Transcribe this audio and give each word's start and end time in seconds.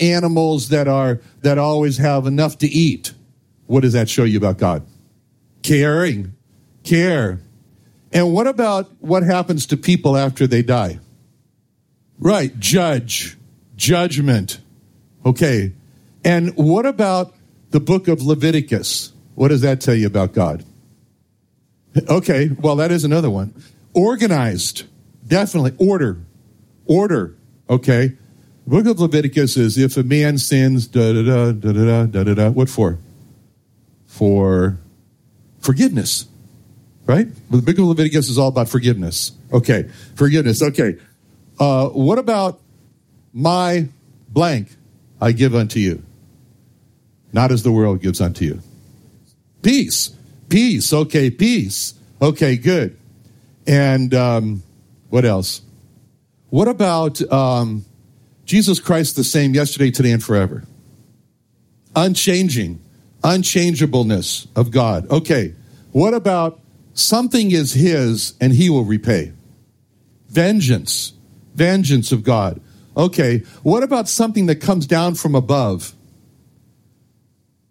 animals 0.00 0.68
that 0.70 0.88
are 0.88 1.20
that 1.42 1.58
always 1.58 1.98
have 1.98 2.26
enough 2.26 2.58
to 2.58 2.66
eat? 2.66 3.12
What 3.66 3.80
does 3.80 3.92
that 3.94 4.08
show 4.08 4.24
you 4.24 4.38
about 4.38 4.58
God? 4.58 4.86
Caring, 5.62 6.34
care. 6.82 7.40
And 8.12 8.32
what 8.32 8.46
about 8.46 8.90
what 9.00 9.22
happens 9.22 9.66
to 9.66 9.76
people 9.76 10.16
after 10.16 10.46
they 10.46 10.62
die? 10.62 11.00
Right, 12.18 12.58
judge, 12.58 13.36
judgment. 13.76 14.60
Okay. 15.26 15.72
And 16.24 16.54
what 16.56 16.86
about 16.86 17.34
the 17.70 17.80
book 17.80 18.08
of 18.08 18.22
Leviticus? 18.22 19.12
What 19.34 19.48
does 19.48 19.62
that 19.62 19.80
tell 19.80 19.94
you 19.94 20.06
about 20.06 20.32
God? 20.32 20.64
Okay, 22.08 22.50
well, 22.60 22.76
that 22.76 22.90
is 22.90 23.04
another 23.04 23.30
one. 23.30 23.54
Organized, 23.92 24.84
definitely. 25.26 25.74
Order, 25.78 26.18
order. 26.86 27.36
Okay. 27.68 28.16
Book 28.66 28.86
of 28.86 28.98
Leviticus 28.98 29.56
is 29.58 29.76
if 29.76 29.96
a 29.98 30.02
man 30.02 30.38
sins, 30.38 30.86
da 30.86 31.12
da 31.12 31.22
da 31.22 31.52
da 31.52 31.72
da 31.72 32.06
da 32.06 32.24
da 32.24 32.34
da. 32.34 32.50
What 32.50 32.70
for? 32.70 32.98
For 34.06 34.78
forgiveness, 35.60 36.26
right? 37.04 37.26
The 37.50 37.60
book 37.60 37.78
of 37.78 37.84
Leviticus 37.84 38.30
is 38.30 38.38
all 38.38 38.48
about 38.48 38.70
forgiveness. 38.70 39.32
Okay, 39.52 39.90
forgiveness. 40.14 40.62
Okay. 40.62 40.96
Uh, 41.60 41.88
what 41.88 42.18
about 42.18 42.60
my 43.32 43.88
blank 44.28 44.68
I 45.20 45.32
give 45.32 45.54
unto 45.54 45.78
you? 45.78 46.02
Not 47.32 47.52
as 47.52 47.64
the 47.64 47.72
world 47.72 48.00
gives 48.00 48.20
unto 48.20 48.44
you. 48.44 48.60
Peace. 49.62 50.10
Peace. 50.48 50.92
Okay, 50.92 51.30
peace. 51.30 51.94
Okay, 52.22 52.56
good. 52.56 52.96
And 53.66 54.14
um, 54.14 54.62
what 55.10 55.24
else? 55.24 55.60
What 56.50 56.68
about 56.68 57.20
um, 57.32 57.84
Jesus 58.44 58.78
Christ 58.80 59.16
the 59.16 59.24
same 59.24 59.54
yesterday, 59.54 59.90
today, 59.90 60.12
and 60.12 60.22
forever? 60.22 60.64
Unchanging, 61.96 62.80
unchangeableness 63.22 64.46
of 64.54 64.70
God. 64.70 65.10
Okay, 65.10 65.54
what 65.92 66.14
about 66.14 66.60
something 66.92 67.50
is 67.50 67.72
His 67.72 68.34
and 68.40 68.52
He 68.52 68.68
will 68.68 68.84
repay? 68.84 69.32
Vengeance, 70.28 71.12
vengeance 71.54 72.12
of 72.12 72.24
God. 72.24 72.60
Okay, 72.96 73.38
what 73.62 73.82
about 73.82 74.08
something 74.08 74.46
that 74.46 74.56
comes 74.56 74.86
down 74.86 75.14
from 75.14 75.34
above? 75.34 75.94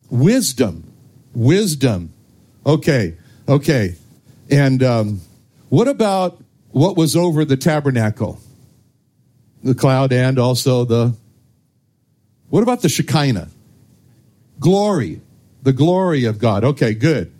Wisdom, 0.09 0.91
wisdom. 1.33 2.13
Okay, 2.65 3.17
okay. 3.47 3.95
And 4.49 4.83
um, 4.83 5.21
what 5.69 5.87
about 5.87 6.41
what 6.71 6.97
was 6.97 7.15
over 7.15 7.45
the 7.45 7.57
tabernacle? 7.57 8.39
The 9.63 9.75
cloud 9.75 10.11
and 10.13 10.37
also 10.37 10.85
the. 10.85 11.15
What 12.49 12.63
about 12.63 12.81
the 12.81 12.89
Shekinah? 12.89 13.49
Glory, 14.59 15.21
the 15.63 15.73
glory 15.73 16.25
of 16.25 16.37
God. 16.37 16.63
Okay, 16.63 16.93
good, 16.93 17.31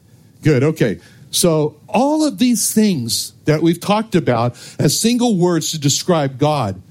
good. 0.42 0.64
Okay. 0.64 1.00
So, 1.32 1.80
all 1.88 2.24
of 2.24 2.38
these 2.38 2.74
things 2.74 3.34
that 3.46 3.62
we've 3.62 3.80
talked 3.80 4.14
about 4.14 4.54
as 4.78 5.00
single 5.00 5.38
words 5.38 5.72
to 5.72 5.80
describe 5.80 6.38
God, 6.38 6.82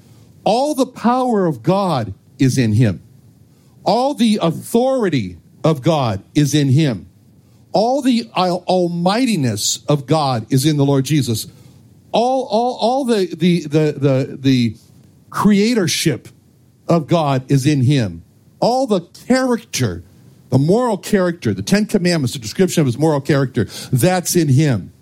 all 0.44 0.74
the 0.74 0.86
power 0.86 1.46
of 1.46 1.62
God 1.62 2.12
is 2.38 2.58
in 2.58 2.72
Him. 2.72 3.00
All 3.84 4.14
the 4.14 4.40
authority 4.42 5.38
of 5.64 5.82
God 5.82 6.22
is 6.34 6.54
in 6.54 6.68
Him. 6.68 7.08
All 7.72 8.02
the 8.02 8.28
almightiness 8.34 9.84
of 9.86 10.06
God 10.06 10.46
is 10.52 10.66
in 10.66 10.76
the 10.76 10.84
Lord 10.84 11.04
Jesus. 11.04 11.46
All, 12.10 12.46
all, 12.46 12.76
all 12.76 13.04
the, 13.04 13.26
the, 13.34 13.60
the, 13.60 13.92
the, 13.92 14.36
the 14.38 14.76
creatorship 15.32 16.28
of 16.88 17.06
God 17.06 17.50
is 17.50 17.66
in 17.66 17.82
Him. 17.82 18.22
All 18.60 18.86
the 18.86 19.00
character, 19.00 20.04
the 20.50 20.58
moral 20.58 20.98
character, 20.98 21.54
the 21.54 21.62
Ten 21.62 21.86
Commandments, 21.86 22.34
the 22.34 22.38
description 22.38 22.80
of 22.82 22.86
His 22.86 22.98
moral 22.98 23.20
character, 23.20 23.64
that's 23.92 24.36
in 24.36 24.48
Him. 24.48 24.92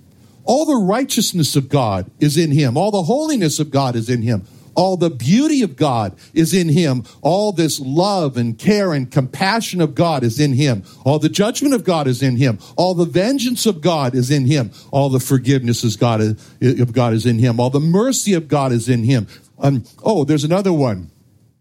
All 0.45 0.65
the 0.65 0.87
righteousness 0.87 1.57
of 1.57 1.69
God 1.69 2.11
is 2.21 2.37
in 2.37 2.53
Him. 2.53 2.77
All 2.77 2.91
the 2.91 3.03
holiness 3.03 3.59
of 3.59 3.71
God 3.71 3.97
is 3.97 4.09
in 4.09 4.23
Him. 4.23 4.47
All 4.75 4.97
the 4.97 5.11
beauty 5.11 5.63
of 5.63 5.77
God 5.77 6.17
is 6.33 6.55
in 6.55 6.69
him. 6.69 7.05
All 7.23 7.53
this 7.53 7.81
love 7.81 8.37
and 8.37 8.59
care 8.59 8.93
and 8.93 9.11
compassion 9.11 9.81
of 9.81 9.95
God 9.95 10.23
is 10.23 10.41
in 10.41 10.53
him. 10.53 10.85
All 11.05 11.19
the 11.19 11.29
judgment 11.29 11.75
of 11.75 11.85
God 11.85 12.07
is 12.07 12.23
in 12.23 12.37
him. 12.37 12.59
All 12.77 12.95
the 12.95 13.05
vengeance 13.05 13.67
of 13.67 13.81
God 13.81 14.15
is 14.15 14.31
in 14.31 14.47
him. 14.47 14.71
All 14.91 15.09
the 15.09 15.21
forgiveness 15.21 15.85
of 15.85 15.99
God 16.01 16.21
is, 16.23 17.27
in 17.27 17.39
him. 17.39 17.61
All 17.61 17.71
the 17.71 17.81
mercy 17.81 18.33
of 18.33 18.49
God 18.49 18.73
is 18.73 18.89
in 18.89 19.05
him. 19.05 19.27
Um, 19.61 19.85
oh, 20.03 20.25
there's 20.25 20.45
another 20.45 20.73
one. 20.73 21.11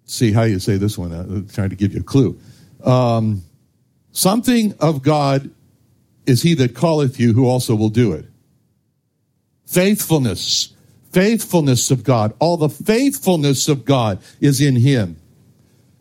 See 0.05 0.31
how 0.31 0.43
you 0.43 0.59
say 0.59 0.77
this 0.77 0.97
one. 0.97 1.11
I'm 1.11 1.47
trying 1.47 1.69
to 1.69 1.75
give 1.75 1.93
you 1.93 1.99
a 1.99 2.03
clue. 2.03 2.39
Um, 2.83 3.43
something 4.11 4.73
of 4.79 5.03
God 5.03 5.51
is 6.25 6.41
he 6.41 6.55
that 6.55 6.75
calleth 6.75 7.19
you 7.19 7.33
who 7.33 7.47
also 7.47 7.75
will 7.75 7.89
do 7.89 8.13
it. 8.13 8.25
Faithfulness 9.65 10.73
faithfulness 11.11 11.91
of 11.91 12.03
God. 12.03 12.33
All 12.39 12.57
the 12.57 12.69
faithfulness 12.69 13.67
of 13.67 13.85
God 13.85 14.19
is 14.39 14.61
in 14.61 14.75
him. 14.75 15.17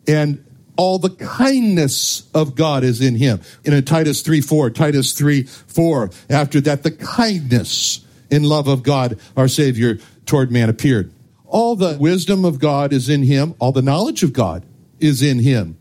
And 0.07 0.43
all 0.77 0.97
the 0.97 1.09
kindness 1.09 2.29
of 2.33 2.55
God 2.55 2.83
is 2.83 3.01
in 3.01 3.15
him. 3.15 3.41
And 3.65 3.75
in 3.75 3.83
Titus 3.83 4.21
3 4.21 4.41
4, 4.41 4.69
Titus 4.69 5.13
3 5.13 5.43
4, 5.43 6.09
after 6.29 6.61
that, 6.61 6.83
the 6.83 6.91
kindness 6.91 8.05
and 8.31 8.45
love 8.45 8.67
of 8.67 8.83
God, 8.83 9.19
our 9.35 9.47
Savior, 9.47 9.99
toward 10.25 10.51
man 10.51 10.69
appeared. 10.69 11.11
All 11.49 11.75
the 11.75 11.97
wisdom 11.99 12.45
of 12.45 12.59
God 12.59 12.93
is 12.93 13.09
in 13.09 13.23
him. 13.23 13.55
All 13.57 13.71
the 13.71 13.81
knowledge 13.81 14.21
of 14.21 14.33
God 14.33 14.63
is 14.99 15.23
in 15.23 15.39
him. 15.39 15.77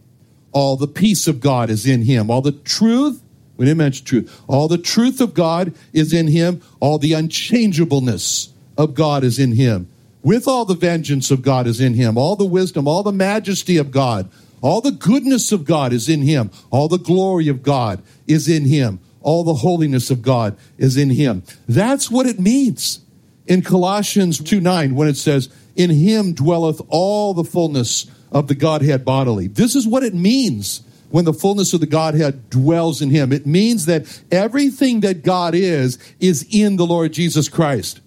All 0.52 0.76
the 0.76 0.88
peace 0.88 1.28
of 1.28 1.40
God 1.40 1.68
is 1.68 1.86
in 1.86 2.02
him. 2.02 2.30
All 2.30 2.40
the 2.40 2.52
truth, 2.52 3.22
we 3.58 3.66
didn't 3.66 3.78
mention 3.78 4.06
truth. 4.06 4.42
All 4.48 4.66
the 4.66 4.78
truth 4.78 5.20
of 5.20 5.34
God 5.34 5.74
is 5.92 6.14
in 6.14 6.28
him. 6.28 6.62
All 6.80 6.98
the 6.98 7.12
unchangeableness 7.12 8.52
of 8.78 8.94
God 8.94 9.24
is 9.24 9.38
in 9.38 9.52
him. 9.52 9.88
With 10.22 10.48
all 10.48 10.64
the 10.64 10.74
vengeance 10.74 11.30
of 11.30 11.42
God 11.42 11.66
is 11.66 11.80
in 11.80 11.94
him. 11.94 12.16
All 12.16 12.34
the 12.34 12.46
wisdom, 12.46 12.88
all 12.88 13.02
the 13.02 13.12
majesty 13.12 13.76
of 13.76 13.90
God, 13.90 14.30
all 14.62 14.80
the 14.80 14.90
goodness 14.90 15.52
of 15.52 15.66
God 15.66 15.92
is 15.92 16.08
in 16.08 16.22
him. 16.22 16.50
All 16.70 16.88
the 16.88 16.98
glory 16.98 17.48
of 17.48 17.62
God 17.62 18.02
is 18.26 18.48
in 18.48 18.64
him. 18.64 19.00
All 19.20 19.44
the 19.44 19.54
holiness 19.54 20.10
of 20.10 20.22
God 20.22 20.56
is 20.78 20.96
in 20.96 21.10
him. 21.10 21.42
That's 21.68 22.10
what 22.10 22.26
it 22.26 22.40
means 22.40 23.00
in 23.48 23.62
Colossians 23.62 24.38
2 24.38 24.60
9 24.60 24.94
when 24.94 25.08
it 25.08 25.16
says, 25.16 25.48
In 25.74 25.90
him 25.90 26.34
dwelleth 26.34 26.80
all 26.88 27.34
the 27.34 27.44
fullness 27.44 28.06
of 28.30 28.46
the 28.46 28.54
Godhead 28.54 29.04
bodily. 29.04 29.48
This 29.48 29.74
is 29.74 29.86
what 29.86 30.04
it 30.04 30.14
means 30.14 30.82
when 31.10 31.24
the 31.24 31.32
fullness 31.32 31.72
of 31.72 31.80
the 31.80 31.86
Godhead 31.86 32.50
dwells 32.50 33.00
in 33.00 33.10
him. 33.10 33.32
It 33.32 33.46
means 33.46 33.86
that 33.86 34.22
everything 34.30 35.00
that 35.00 35.22
God 35.22 35.54
is, 35.54 35.98
is 36.20 36.46
in 36.50 36.76
the 36.76 36.86
Lord 36.86 37.14
Jesus 37.14 37.48
Christ. 37.48 38.00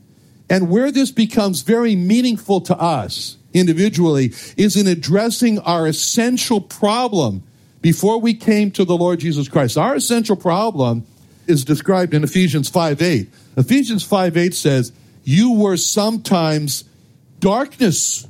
And 0.49 0.69
where 0.69 0.91
this 0.91 1.11
becomes 1.11 1.63
very 1.63 1.95
meaningful 1.95 2.61
to 2.61 2.77
us 2.77 3.37
individually 3.53 4.33
is 4.57 4.77
in 4.77 4.85
addressing 4.87 5.59
our 5.59 5.87
essential 5.87 6.61
problem 6.61 7.43
before 7.81 8.19
we 8.19 8.33
came 8.33 8.69
to 8.71 8.85
the 8.85 8.95
Lord 8.95 9.19
Jesus 9.19 9.49
Christ. 9.49 9.77
Our 9.77 9.95
essential 9.95 10.35
problem 10.35 11.05
is 11.47 11.65
described 11.65 12.13
in 12.13 12.23
Ephesians 12.23 12.69
5 12.69 13.01
8. 13.01 13.29
Ephesians 13.57 14.03
5 14.03 14.37
8 14.37 14.53
says, 14.53 14.91
You 15.23 15.53
were 15.53 15.77
sometimes 15.77 16.83
darkness. 17.39 18.23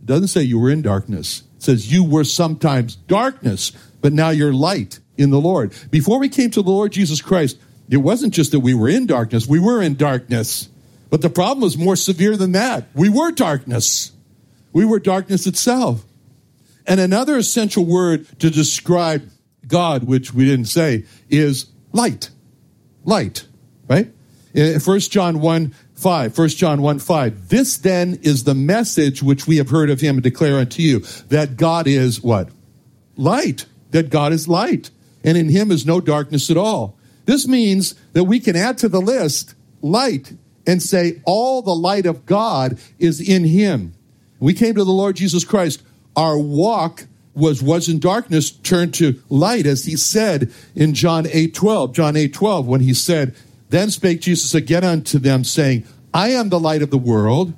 It 0.00 0.06
doesn't 0.06 0.28
say 0.28 0.42
you 0.42 0.58
were 0.58 0.70
in 0.70 0.82
darkness. 0.82 1.42
It 1.56 1.62
says, 1.62 1.92
You 1.92 2.04
were 2.04 2.24
sometimes 2.24 2.96
darkness, 2.96 3.72
but 4.00 4.12
now 4.12 4.30
you're 4.30 4.52
light 4.52 5.00
in 5.16 5.30
the 5.30 5.40
Lord. 5.40 5.72
Before 5.90 6.18
we 6.18 6.28
came 6.28 6.50
to 6.50 6.62
the 6.62 6.70
Lord 6.70 6.92
Jesus 6.92 7.20
Christ, 7.20 7.58
it 7.88 7.98
wasn't 7.98 8.34
just 8.34 8.52
that 8.52 8.60
we 8.60 8.74
were 8.74 8.88
in 8.88 9.06
darkness, 9.06 9.46
we 9.46 9.58
were 9.58 9.82
in 9.82 9.94
darkness. 9.94 10.68
But 11.10 11.22
the 11.22 11.30
problem 11.30 11.62
was 11.62 11.78
more 11.78 11.96
severe 11.96 12.36
than 12.36 12.52
that. 12.52 12.86
We 12.94 13.08
were 13.08 13.32
darkness. 13.32 14.12
We 14.72 14.84
were 14.84 14.98
darkness 14.98 15.46
itself. 15.46 16.04
And 16.86 17.00
another 17.00 17.36
essential 17.36 17.84
word 17.84 18.26
to 18.40 18.50
describe 18.50 19.28
God, 19.66 20.04
which 20.04 20.34
we 20.34 20.44
didn't 20.44 20.66
say, 20.66 21.04
is 21.28 21.66
light. 21.92 22.30
Light, 23.04 23.46
right? 23.88 24.12
In 24.54 24.80
1 24.80 25.00
John 25.00 25.40
1 25.40 25.74
5, 25.98 26.38
1 26.38 26.48
John 26.50 26.80
1 26.80 27.00
5. 27.00 27.48
This 27.48 27.76
then 27.78 28.20
is 28.22 28.44
the 28.44 28.54
message 28.54 29.20
which 29.20 29.48
we 29.48 29.56
have 29.56 29.70
heard 29.70 29.90
of 29.90 30.00
him 30.00 30.16
and 30.16 30.22
declare 30.22 30.58
unto 30.58 30.80
you 30.80 31.00
that 31.28 31.56
God 31.56 31.88
is 31.88 32.22
what? 32.22 32.50
Light. 33.16 33.66
That 33.90 34.08
God 34.08 34.32
is 34.32 34.46
light. 34.46 34.90
And 35.24 35.36
in 35.36 35.48
him 35.48 35.72
is 35.72 35.84
no 35.84 36.00
darkness 36.00 36.50
at 36.50 36.56
all. 36.56 36.96
This 37.24 37.48
means 37.48 37.96
that 38.12 38.24
we 38.24 38.38
can 38.38 38.54
add 38.54 38.78
to 38.78 38.88
the 38.88 39.00
list 39.00 39.54
light 39.82 40.32
and 40.68 40.80
say 40.80 41.20
all 41.24 41.62
the 41.62 41.74
light 41.74 42.06
of 42.06 42.26
God 42.26 42.78
is 43.00 43.20
in 43.20 43.44
him. 43.44 43.92
We 44.38 44.54
came 44.54 44.76
to 44.76 44.84
the 44.84 44.92
Lord 44.92 45.16
Jesus 45.16 45.44
Christ. 45.44 45.82
Our 46.14 46.38
walk 46.38 47.06
was 47.34 47.60
was 47.62 47.88
in 47.88 47.98
darkness 47.98 48.50
turned 48.50 48.94
to 48.94 49.20
light 49.28 49.66
as 49.66 49.84
he 49.84 49.96
said 49.96 50.52
in 50.74 50.94
John 50.94 51.24
8:12 51.24 51.92
John 51.92 52.14
8:12 52.14 52.66
when 52.66 52.80
he 52.80 52.94
said 52.94 53.34
then 53.70 53.90
spake 53.90 54.20
Jesus 54.20 54.54
again 54.54 54.84
unto 54.84 55.18
them 55.18 55.44
saying 55.44 55.84
I 56.12 56.30
am 56.30 56.48
the 56.48 56.60
light 56.60 56.82
of 56.82 56.90
the 56.90 56.98
world. 56.98 57.52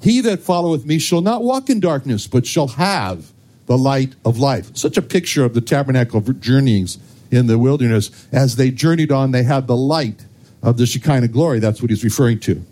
He 0.00 0.20
that 0.20 0.40
followeth 0.40 0.84
me 0.84 0.98
shall 0.98 1.20
not 1.20 1.42
walk 1.42 1.70
in 1.70 1.80
darkness 1.80 2.26
but 2.26 2.46
shall 2.46 2.68
have 2.68 3.32
the 3.66 3.78
light 3.78 4.14
of 4.24 4.38
life. 4.38 4.76
Such 4.76 4.96
a 4.96 5.02
picture 5.02 5.44
of 5.44 5.54
the 5.54 5.60
tabernacle 5.60 6.20
journeyings 6.20 6.98
in 7.30 7.46
the 7.46 7.58
wilderness. 7.58 8.10
As 8.32 8.56
they 8.56 8.70
journeyed 8.70 9.12
on 9.12 9.30
they 9.30 9.44
had 9.44 9.66
the 9.66 9.76
light 9.76 10.24
of 10.62 10.76
the 10.76 10.86
Shekinah 10.86 11.28
glory. 11.28 11.60
That's 11.60 11.80
what 11.80 11.90
he's 11.90 12.04
referring 12.04 12.40
to. 12.40 12.64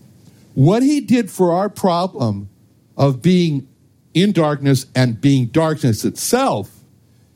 What 0.54 0.82
he 0.82 1.00
did 1.00 1.30
for 1.30 1.52
our 1.52 1.68
problem 1.68 2.48
of 2.96 3.22
being 3.22 3.68
in 4.14 4.32
darkness 4.32 4.86
and 4.94 5.20
being 5.20 5.46
darkness 5.46 6.04
itself 6.04 6.70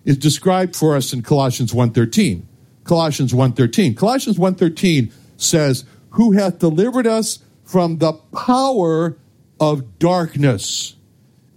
is 0.04 0.18
described 0.18 0.76
for 0.76 0.96
us 0.96 1.12
in 1.12 1.22
Colossians 1.22 1.72
1:13. 1.72 2.42
Colossians 2.84 3.32
1:13. 3.32 3.94
Colossians 3.94 4.38
1:13 4.38 5.10
says, 5.36 5.84
"Who 6.10 6.32
hath 6.32 6.58
delivered 6.58 7.06
us 7.06 7.40
from 7.64 7.98
the 7.98 8.12
power 8.12 9.16
of 9.58 9.98
darkness 9.98 10.94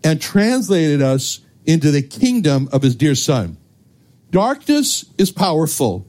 and 0.03 0.19
translated 0.19 1.01
us 1.01 1.39
into 1.65 1.91
the 1.91 2.01
kingdom 2.01 2.69
of 2.71 2.81
his 2.81 2.95
dear 2.95 3.15
son." 3.15 3.57
Darkness 4.31 5.05
is 5.17 5.31
powerful. 5.31 6.05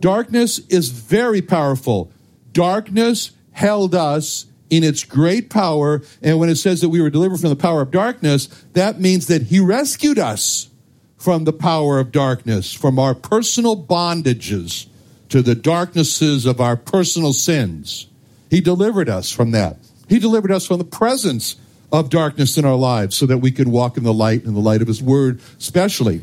Darkness 0.00 0.60
is 0.68 0.88
very 0.88 1.42
powerful. 1.42 2.10
Darkness 2.52 3.30
held 3.52 3.94
us 3.94 4.46
in 4.70 4.82
its 4.82 5.04
great 5.04 5.50
power. 5.50 6.02
And 6.22 6.38
when 6.38 6.48
it 6.48 6.56
says 6.56 6.80
that 6.80 6.88
we 6.88 7.00
were 7.00 7.10
delivered 7.10 7.40
from 7.40 7.50
the 7.50 7.56
power 7.56 7.82
of 7.82 7.90
darkness, 7.90 8.48
that 8.72 9.00
means 9.00 9.26
that 9.26 9.42
He 9.42 9.60
rescued 9.60 10.18
us 10.18 10.68
from 11.16 11.44
the 11.44 11.52
power 11.52 11.98
of 11.98 12.12
darkness, 12.12 12.72
from 12.72 12.98
our 12.98 13.14
personal 13.14 13.76
bondages 13.76 14.86
to 15.30 15.42
the 15.42 15.54
darknesses 15.54 16.46
of 16.46 16.60
our 16.60 16.76
personal 16.76 17.32
sins. 17.32 18.06
He 18.50 18.60
delivered 18.60 19.08
us 19.08 19.30
from 19.30 19.52
that. 19.52 19.78
He 20.08 20.18
delivered 20.18 20.52
us 20.52 20.66
from 20.66 20.78
the 20.78 20.84
presence 20.84 21.56
of 21.92 22.10
darkness 22.10 22.56
in 22.58 22.64
our 22.64 22.76
lives 22.76 23.16
so 23.16 23.26
that 23.26 23.38
we 23.38 23.50
could 23.50 23.68
walk 23.68 23.96
in 23.96 24.04
the 24.04 24.12
light 24.12 24.44
and 24.44 24.54
the 24.54 24.60
light 24.60 24.82
of 24.82 24.88
His 24.88 25.02
Word, 25.02 25.40
especially. 25.58 26.22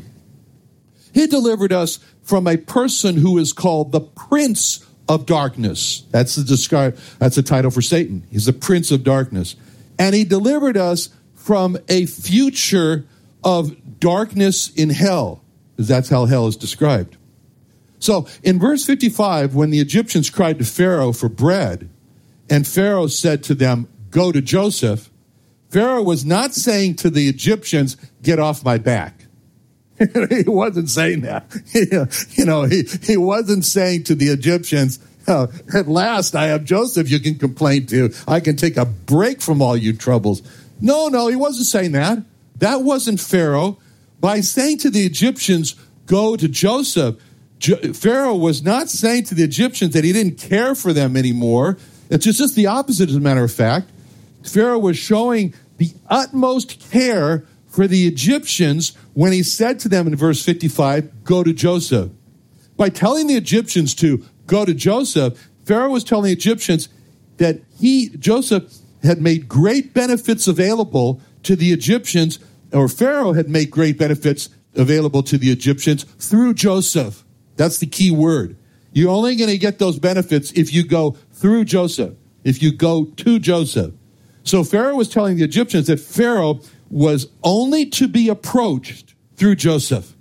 He 1.12 1.26
delivered 1.26 1.72
us 1.72 1.98
from 2.22 2.46
a 2.46 2.56
person 2.56 3.16
who 3.16 3.38
is 3.38 3.52
called 3.52 3.92
the 3.92 4.00
Prince 4.00 4.86
of 5.08 5.24
darkness. 5.24 6.04
That's 6.10 6.36
the 6.36 6.44
describe, 6.44 6.98
that's 7.18 7.36
the 7.36 7.42
title 7.42 7.70
for 7.70 7.82
Satan. 7.82 8.24
He's 8.30 8.44
the 8.44 8.52
prince 8.52 8.90
of 8.90 9.02
darkness. 9.02 9.56
And 9.98 10.14
he 10.14 10.24
delivered 10.24 10.76
us 10.76 11.08
from 11.34 11.78
a 11.88 12.06
future 12.06 13.06
of 13.42 13.98
darkness 13.98 14.68
in 14.68 14.90
hell, 14.90 15.42
that's 15.76 16.08
how 16.10 16.26
hell 16.26 16.46
is 16.46 16.56
described. 16.56 17.16
So 17.98 18.26
in 18.42 18.58
verse 18.58 18.84
55, 18.84 19.54
when 19.54 19.70
the 19.70 19.80
Egyptians 19.80 20.30
cried 20.30 20.58
to 20.58 20.64
Pharaoh 20.64 21.12
for 21.12 21.28
bread, 21.28 21.88
and 22.50 22.66
Pharaoh 22.66 23.08
said 23.08 23.42
to 23.44 23.54
them, 23.54 23.88
Go 24.10 24.32
to 24.32 24.40
Joseph, 24.40 25.10
Pharaoh 25.70 26.02
was 26.02 26.24
not 26.24 26.54
saying 26.54 26.96
to 26.96 27.10
the 27.10 27.28
Egyptians, 27.28 27.96
Get 28.22 28.38
off 28.38 28.64
my 28.64 28.78
back. 28.78 29.26
he 30.30 30.44
wasn't 30.46 30.88
saying 30.88 31.22
that. 31.22 31.44
you 32.32 32.44
know, 32.44 32.62
he, 32.64 32.84
he 33.02 33.16
wasn't 33.16 33.64
saying 33.64 34.04
to 34.04 34.14
the 34.14 34.28
Egyptians, 34.28 34.98
oh, 35.26 35.48
at 35.74 35.88
last 35.88 36.34
I 36.36 36.46
have 36.46 36.64
Joseph 36.64 37.10
you 37.10 37.18
can 37.18 37.34
complain 37.36 37.86
to. 37.86 38.12
I 38.26 38.40
can 38.40 38.56
take 38.56 38.76
a 38.76 38.84
break 38.84 39.40
from 39.40 39.60
all 39.60 39.76
you 39.76 39.92
troubles. 39.92 40.42
No, 40.80 41.08
no, 41.08 41.26
he 41.26 41.36
wasn't 41.36 41.66
saying 41.66 41.92
that. 41.92 42.18
That 42.58 42.82
wasn't 42.82 43.20
Pharaoh. 43.20 43.78
By 44.20 44.40
saying 44.40 44.78
to 44.78 44.90
the 44.90 45.04
Egyptians, 45.04 45.74
go 46.06 46.36
to 46.36 46.48
Joseph, 46.48 47.16
Pharaoh 47.60 48.36
was 48.36 48.62
not 48.62 48.88
saying 48.88 49.24
to 49.24 49.34
the 49.34 49.42
Egyptians 49.42 49.94
that 49.94 50.04
he 50.04 50.12
didn't 50.12 50.38
care 50.38 50.74
for 50.74 50.92
them 50.92 51.16
anymore. 51.16 51.76
It's 52.10 52.24
just, 52.24 52.38
just 52.38 52.54
the 52.54 52.66
opposite, 52.66 53.08
as 53.08 53.16
a 53.16 53.20
matter 53.20 53.44
of 53.44 53.52
fact. 53.52 53.90
Pharaoh 54.42 54.78
was 54.78 54.96
showing 54.96 55.54
the 55.78 55.92
utmost 56.08 56.90
care 56.90 57.44
for 57.66 57.86
the 57.86 58.06
Egyptians 58.06 58.96
when 59.14 59.32
he 59.32 59.42
said 59.42 59.78
to 59.80 59.88
them 59.88 60.06
in 60.06 60.16
verse 60.16 60.44
55, 60.44 61.24
Go 61.24 61.42
to 61.42 61.52
Joseph. 61.52 62.10
By 62.76 62.88
telling 62.88 63.26
the 63.26 63.36
Egyptians 63.36 63.94
to 63.96 64.24
go 64.46 64.64
to 64.64 64.72
Joseph, 64.72 65.50
Pharaoh 65.64 65.90
was 65.90 66.04
telling 66.04 66.26
the 66.26 66.32
Egyptians 66.32 66.88
that 67.36 67.60
he, 67.78 68.08
Joseph, 68.10 68.72
had 69.02 69.20
made 69.20 69.48
great 69.48 69.94
benefits 69.94 70.48
available 70.48 71.20
to 71.42 71.56
the 71.56 71.72
Egyptians, 71.72 72.38
or 72.72 72.88
Pharaoh 72.88 73.32
had 73.32 73.48
made 73.48 73.70
great 73.70 73.98
benefits 73.98 74.48
available 74.74 75.22
to 75.24 75.38
the 75.38 75.50
Egyptians 75.50 76.04
through 76.04 76.54
Joseph. 76.54 77.24
That's 77.58 77.78
the 77.78 77.86
key 77.86 78.10
word. 78.10 78.56
You're 78.92 79.10
only 79.10 79.36
going 79.36 79.50
to 79.50 79.58
get 79.58 79.78
those 79.78 79.98
benefits 79.98 80.52
if 80.52 80.72
you 80.72 80.86
go 80.86 81.16
through 81.32 81.66
Joseph, 81.66 82.14
if 82.44 82.62
you 82.62 82.72
go 82.72 83.04
to 83.04 83.38
Joseph. 83.38 83.92
So 84.44 84.64
Pharaoh 84.64 84.96
was 84.96 85.08
telling 85.10 85.36
the 85.36 85.44
Egyptians 85.44 85.88
that 85.88 86.00
Pharaoh 86.00 86.60
was 86.88 87.26
only 87.42 87.84
to 87.86 88.08
be 88.08 88.30
approached 88.30 89.14
through 89.36 89.56
Joseph. 89.56 90.14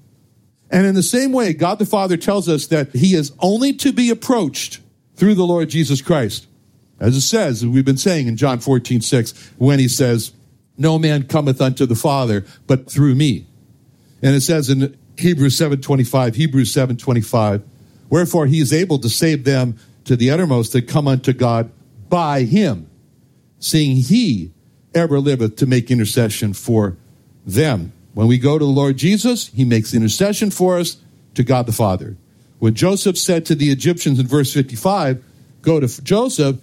And 0.69 0.85
in 0.85 0.95
the 0.95 1.03
same 1.03 1.31
way, 1.31 1.53
God 1.53 1.79
the 1.79 1.85
Father 1.85 2.17
tells 2.17 2.49
us 2.49 2.67
that 2.67 2.93
he 2.93 3.15
is 3.15 3.31
only 3.39 3.71
to 3.73 3.93
be 3.93 4.09
approached 4.09 4.81
through 5.15 5.35
the 5.35 5.45
Lord 5.45 5.69
Jesus 5.69 6.01
Christ. 6.01 6.47
As 6.99 7.15
it 7.15 7.21
says, 7.21 7.63
as 7.63 7.67
we've 7.67 7.85
been 7.85 7.97
saying 7.97 8.27
in 8.27 8.35
John 8.35 8.59
14, 8.59 8.99
6, 8.99 9.51
when 9.57 9.79
he 9.79 9.87
says, 9.87 10.33
No 10.77 10.99
man 10.99 11.27
cometh 11.27 11.61
unto 11.61 11.85
the 11.85 11.95
Father 11.95 12.45
but 12.65 12.91
through 12.91 13.15
me. 13.15 13.45
And 14.21 14.35
it 14.35 14.41
says 14.41 14.69
in 14.69 14.97
Hebrews 15.17 15.57
7.25, 15.57 16.35
Hebrews 16.35 16.73
7.25, 16.73 17.63
Wherefore 18.09 18.45
he 18.45 18.59
is 18.59 18.71
able 18.71 18.99
to 18.99 19.09
save 19.09 19.43
them 19.43 19.77
to 20.05 20.15
the 20.15 20.31
uttermost 20.31 20.73
that 20.73 20.87
come 20.87 21.07
unto 21.07 21.33
God 21.33 21.71
by 22.09 22.43
him, 22.43 22.89
seeing 23.59 23.97
he 23.97 24.51
ever 24.93 25.19
liveth 25.19 25.57
to 25.57 25.65
make 25.65 25.91
intercession 25.91 26.53
for 26.53 26.97
them. 27.45 27.91
When 28.13 28.27
we 28.27 28.37
go 28.37 28.57
to 28.57 28.65
the 28.65 28.71
Lord 28.71 28.97
Jesus, 28.97 29.47
he 29.47 29.65
makes 29.65 29.93
intercession 29.93 30.49
for 30.49 30.77
us 30.77 30.97
to 31.35 31.43
God 31.43 31.65
the 31.65 31.71
Father. 31.71 32.17
When 32.59 32.73
Joseph 32.73 33.17
said 33.17 33.45
to 33.47 33.55
the 33.55 33.69
Egyptians 33.69 34.19
in 34.19 34.27
verse 34.27 34.53
55, 34.53 35.23
go 35.61 35.79
to 35.79 36.03
Joseph, 36.03 36.57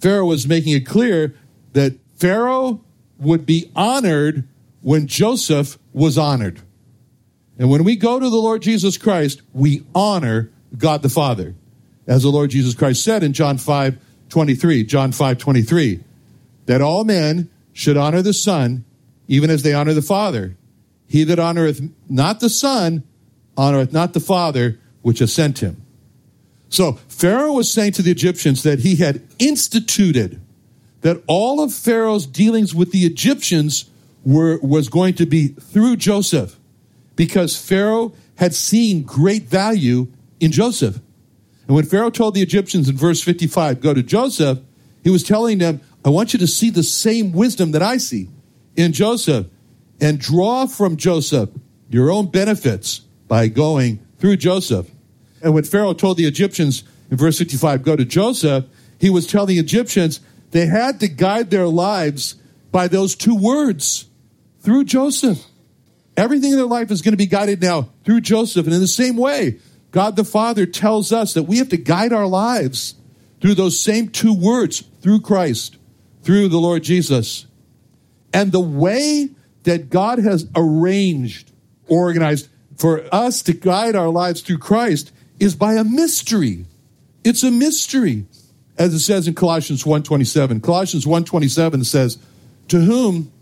Pharaoh 0.00 0.26
was 0.26 0.46
making 0.46 0.74
it 0.74 0.86
clear 0.86 1.34
that 1.72 1.94
Pharaoh 2.16 2.80
would 3.18 3.44
be 3.46 3.70
honored 3.74 4.46
when 4.82 5.06
Joseph 5.06 5.78
was 5.92 6.16
honored. 6.16 6.62
And 7.60 7.68
when 7.68 7.84
we 7.84 7.94
go 7.94 8.18
to 8.18 8.30
the 8.30 8.36
Lord 8.36 8.62
Jesus 8.62 8.96
Christ, 8.96 9.42
we 9.52 9.84
honor 9.94 10.50
God 10.78 11.02
the 11.02 11.10
Father. 11.10 11.54
As 12.06 12.22
the 12.22 12.30
Lord 12.30 12.48
Jesus 12.48 12.74
Christ 12.74 13.04
said 13.04 13.22
in 13.22 13.34
John 13.34 13.58
5 13.58 13.98
23, 14.30 14.84
John 14.84 15.12
5 15.12 15.36
23, 15.36 16.02
that 16.64 16.80
all 16.80 17.04
men 17.04 17.50
should 17.74 17.98
honor 17.98 18.22
the 18.22 18.32
Son, 18.32 18.86
even 19.28 19.50
as 19.50 19.62
they 19.62 19.74
honor 19.74 19.92
the 19.92 20.00
Father. 20.00 20.56
He 21.06 21.22
that 21.24 21.38
honoreth 21.38 21.92
not 22.08 22.40
the 22.40 22.48
Son 22.48 23.02
honoreth 23.58 23.92
not 23.92 24.14
the 24.14 24.20
Father 24.20 24.80
which 25.02 25.18
has 25.18 25.30
sent 25.30 25.58
him. 25.58 25.82
So 26.70 26.92
Pharaoh 27.08 27.52
was 27.52 27.70
saying 27.70 27.92
to 27.92 28.02
the 28.02 28.10
Egyptians 28.10 28.62
that 28.62 28.78
he 28.78 28.96
had 28.96 29.22
instituted 29.38 30.40
that 31.02 31.22
all 31.26 31.62
of 31.62 31.74
Pharaoh's 31.74 32.26
dealings 32.26 32.74
with 32.74 32.90
the 32.90 33.04
Egyptians 33.04 33.90
were 34.24 34.58
was 34.62 34.88
going 34.88 35.12
to 35.14 35.26
be 35.26 35.48
through 35.48 35.96
Joseph 35.96 36.56
because 37.20 37.54
Pharaoh 37.54 38.14
had 38.36 38.54
seen 38.54 39.02
great 39.02 39.42
value 39.42 40.06
in 40.40 40.50
Joseph. 40.50 40.98
And 41.66 41.76
when 41.76 41.84
Pharaoh 41.84 42.08
told 42.08 42.32
the 42.32 42.40
Egyptians 42.40 42.88
in 42.88 42.96
verse 42.96 43.22
55, 43.22 43.82
go 43.82 43.92
to 43.92 44.02
Joseph, 44.02 44.60
he 45.04 45.10
was 45.10 45.22
telling 45.22 45.58
them, 45.58 45.82
I 46.02 46.08
want 46.08 46.32
you 46.32 46.38
to 46.38 46.46
see 46.46 46.70
the 46.70 46.82
same 46.82 47.32
wisdom 47.32 47.72
that 47.72 47.82
I 47.82 47.98
see 47.98 48.30
in 48.74 48.94
Joseph. 48.94 49.48
and 50.00 50.18
draw 50.18 50.64
from 50.64 50.96
Joseph 50.96 51.50
your 51.90 52.10
own 52.10 52.28
benefits 52.28 53.00
by 53.28 53.48
going 53.48 53.98
through 54.18 54.38
Joseph. 54.38 54.90
And 55.42 55.52
when 55.52 55.64
Pharaoh 55.64 55.92
told 55.92 56.16
the 56.16 56.24
Egyptians 56.24 56.84
in 57.10 57.18
verse 57.18 57.36
55, 57.36 57.82
go 57.82 57.96
to 57.96 58.06
Joseph, 58.06 58.64
he 58.98 59.10
was 59.10 59.26
telling 59.26 59.48
the 59.48 59.58
Egyptians 59.58 60.20
they 60.52 60.64
had 60.64 61.00
to 61.00 61.08
guide 61.08 61.50
their 61.50 61.68
lives 61.68 62.36
by 62.72 62.88
those 62.88 63.14
two 63.14 63.36
words 63.36 64.06
through 64.62 64.84
Joseph. 64.84 65.49
Everything 66.20 66.50
in 66.50 66.58
their 66.58 66.66
life 66.66 66.90
is 66.90 67.00
going 67.00 67.14
to 67.14 67.16
be 67.16 67.24
guided 67.24 67.62
now 67.62 67.88
through 68.04 68.20
Joseph. 68.20 68.66
And 68.66 68.74
in 68.74 68.80
the 68.80 68.86
same 68.86 69.16
way, 69.16 69.58
God 69.90 70.16
the 70.16 70.24
Father 70.24 70.66
tells 70.66 71.12
us 71.12 71.32
that 71.32 71.44
we 71.44 71.56
have 71.56 71.70
to 71.70 71.78
guide 71.78 72.12
our 72.12 72.26
lives 72.26 72.94
through 73.40 73.54
those 73.54 73.80
same 73.80 74.10
two 74.10 74.34
words, 74.34 74.84
through 75.00 75.22
Christ, 75.22 75.78
through 76.22 76.48
the 76.48 76.58
Lord 76.58 76.82
Jesus. 76.82 77.46
And 78.34 78.52
the 78.52 78.60
way 78.60 79.30
that 79.62 79.88
God 79.88 80.18
has 80.18 80.46
arranged, 80.54 81.52
organized 81.88 82.50
for 82.76 83.02
us 83.10 83.40
to 83.44 83.54
guide 83.54 83.96
our 83.96 84.10
lives 84.10 84.42
through 84.42 84.58
Christ 84.58 85.12
is 85.38 85.54
by 85.54 85.72
a 85.76 85.84
mystery. 85.84 86.66
It's 87.24 87.42
a 87.42 87.50
mystery. 87.50 88.26
As 88.76 88.92
it 88.92 89.00
says 89.00 89.26
in 89.26 89.32
Colossians 89.32 89.86
1:27. 89.86 90.60
Colossians 90.60 91.06
1:27 91.06 91.82
says, 91.82 92.18
"To 92.68 92.82
whom 92.82 93.32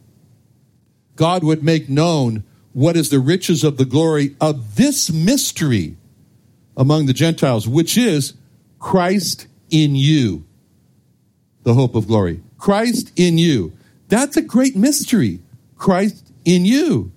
God 1.17 1.43
would 1.43 1.65
make 1.65 1.89
known 1.89 2.45
what 2.73 2.97
is 2.97 3.11
the 3.11 3.21
riches 3.21 3.65
of 3.65 3.77
the 3.77 3.85
glory 3.85 4.37
of 4.41 4.77
this 4.77 5.11
mystery 5.11 5.97
among 6.77 7.07
the 7.07 7.13
Gentiles, 7.13 7.67
which 7.67 7.99
is 7.99 8.35
Christ 8.79 9.47
in 9.71 9.97
you, 9.97 10.45
the 11.65 11.75
hope 11.75 11.95
of 11.95 12.07
glory. 12.07 12.43
Christ 12.57 13.13
in 13.17 13.39
you. 13.39 13.73
That's 14.09 14.37
a 14.37 14.43
great 14.43 14.77
mystery. 14.77 15.41
Christ 15.77 16.33
in 16.45 16.65
you. 16.65 17.13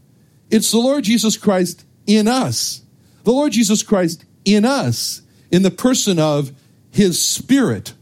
It's 0.49 0.71
the 0.71 0.79
Lord 0.79 1.03
Jesus 1.03 1.37
Christ 1.37 1.85
in 2.07 2.27
us. 2.27 2.81
The 3.23 3.31
Lord 3.31 3.51
Jesus 3.51 3.83
Christ 3.83 4.25
in 4.43 4.65
us, 4.65 5.21
in 5.51 5.61
the 5.61 5.71
person 5.71 6.19
of 6.19 6.51
his 6.89 7.23
Spirit, 7.23 7.93